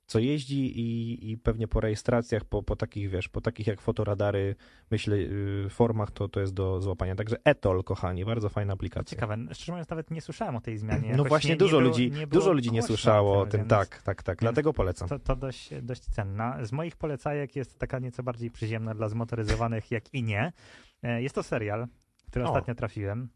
[0.07, 4.55] co jeździ i, i pewnie po rejestracjach, po, po takich, wiesz, po takich jak fotoradary,
[4.91, 7.15] myślę, y, formach, to, to jest do złapania.
[7.15, 9.17] Także Etol, kochani, bardzo fajna aplikacja.
[9.17, 9.37] Ciekawe.
[9.53, 11.03] Szczerze mówiąc, nawet nie słyszałem o tej zmianie.
[11.03, 13.71] No Jakoś właśnie, nie, dużo nie ludzi, było, dużo ludzi nie słyszało o tym, więc
[13.71, 15.09] tak, tak, tak, dlatego polecam.
[15.09, 16.65] To, to dość, dość cenna.
[16.65, 20.53] Z moich polecajek jest taka nieco bardziej przyziemna dla zmotoryzowanych, jak i nie.
[21.03, 21.87] E, Jest to serial,
[22.27, 22.49] który O.
[22.49, 23.29] ostatnio trafiłem.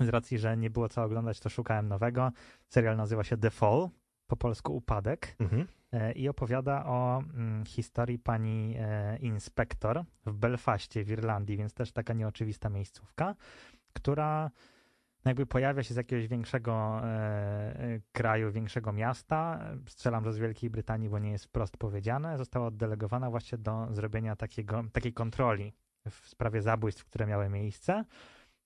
[0.00, 2.32] Z racji, że nie było co oglądać, to szukałem nowego.
[2.68, 3.88] Serial nazywa się The Fall,
[4.26, 5.36] po polsku Upadek.
[5.38, 5.66] Mhm.
[5.92, 11.92] E, i opowiada o mm, historii pani e, inspektor w Belfaście w Irlandii, więc też
[11.92, 13.34] taka nieoczywista miejscówka,
[13.92, 14.50] która
[15.24, 19.60] jakby pojawia się z jakiegoś większego e, kraju, większego miasta.
[19.88, 22.38] Strzelam, że z Wielkiej Brytanii, bo nie jest wprost powiedziane.
[22.38, 25.72] Została oddelegowana właśnie do zrobienia takiego, takiej kontroli
[26.10, 28.04] w sprawie zabójstw, które miały miejsce.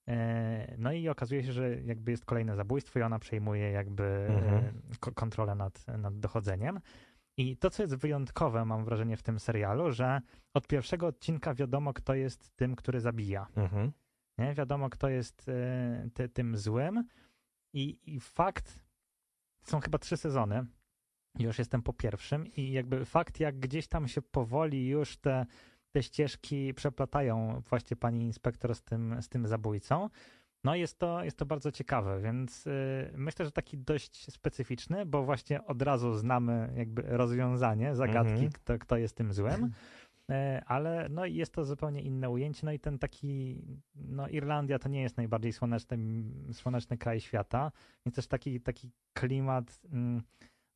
[0.09, 4.65] E, No i okazuje się, że jakby jest kolejne zabójstwo i ona przejmuje jakby Mhm.
[4.65, 6.81] e, ko- kontrolę nad, nad dochodzeniem.
[7.37, 10.21] I to, co jest wyjątkowe, mam wrażenie, w tym serialu, że
[10.55, 13.47] od pierwszego odcinka wiadomo, kto jest tym, który zabija.
[13.57, 13.93] Mhm.
[14.39, 14.55] Nie?
[14.55, 17.05] Wiadomo, kto jest e, ty, tym złym.
[17.75, 18.85] I, I fakt,
[19.63, 20.67] są chyba trzy sezony.
[21.39, 25.47] Już jestem po pierwszym, i jakby fakt, jak gdzieś tam się powoli już te,
[25.93, 30.09] te ścieżki przeplatają, właśnie pani inspektor z tym, z tym zabójcą.
[30.65, 35.23] No jest to, jest to bardzo ciekawe, więc y, myślę, że taki dość specyficzny, bo
[35.23, 38.53] właśnie od razu znamy jakby rozwiązanie zagadki, Mhm.
[38.53, 39.71] kto, kto jest tym złym.
[40.31, 43.63] E, ale no jest to zupełnie inne ujęcie, no i ten taki,
[43.95, 45.99] no Irlandia to nie jest najbardziej słoneczny,
[46.53, 47.73] słoneczny kraj świata,
[48.07, 50.23] więc też taki, taki klimat mm,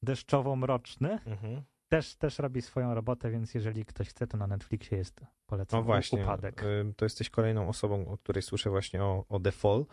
[0.02, 1.62] deszczowo-mroczny Mhm.
[1.88, 5.84] Też, też robi swoją robotę, więc jeżeli ktoś chce, to na Netflixie jest polecam No
[5.84, 6.64] właśnie, upadek.
[6.96, 9.86] to jesteś kolejną osobą, o której słyszę właśnie o, o The Fall.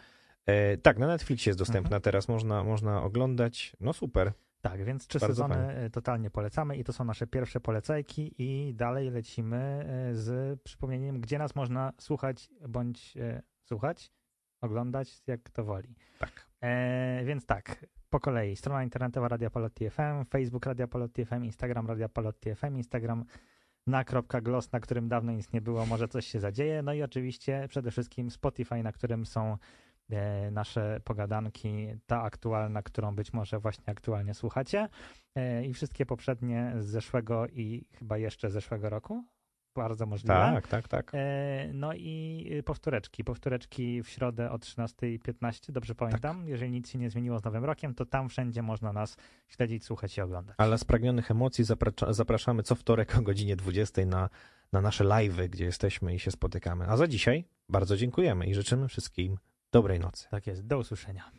[0.45, 2.01] E, tak, na Netflixie jest dostępna Mhm.
[2.01, 3.75] teraz, można, można oglądać.
[3.79, 4.31] No super.
[4.61, 5.73] Tak, więc trzy Bardzo sezony fajnie.
[5.81, 11.21] e, totalnie polecamy i to są nasze pierwsze polecajki i dalej lecimy e, z przypomnieniem,
[11.21, 14.11] gdzie nas można słuchać bądź e, słuchać,
[14.61, 15.95] oglądać, jak to woli.
[16.19, 16.47] Tak.
[16.61, 18.55] E, więc tak, po kolei.
[18.55, 23.25] Strona internetowa Radia Palotti FM, Facebook Radia Palotti FM, Instagram Radia Palotti FM, Instagram
[23.87, 24.03] na
[24.41, 26.81] .gloss, na którym dawno nic nie było, może coś się zadzieje.
[26.81, 29.57] No i oczywiście przede wszystkim Spotify, na którym są
[30.09, 34.89] e, nasze pogadanki, ta aktualna, którą być może właśnie aktualnie słuchacie
[35.35, 39.23] e, i wszystkie poprzednie z zeszłego i chyba jeszcze zeszłego roku.
[39.75, 40.33] Bardzo możliwe.
[40.33, 41.11] Tak, tak, tak.
[41.13, 43.23] E, No i powtóreczki.
[43.23, 46.47] Powtóreczki w środę o 13.15, dobrze pamiętam.
[46.47, 49.17] Jeżeli nic się nie zmieniło z Nowym Rokiem, to tam wszędzie można nas
[49.47, 50.55] śledzić, słuchać i oglądać.
[50.57, 54.29] Ale spragnionych emocji zapracza- zapraszamy co wtorek o godzinie 20 na,
[54.71, 56.85] na nasze live'y, gdzie jesteśmy i się spotykamy.
[56.87, 59.37] A za dzisiaj bardzo dziękujemy i życzymy wszystkim
[59.71, 60.27] dobrej nocy.
[60.31, 60.67] Tak jest.
[60.67, 61.31] Do usłyszenia.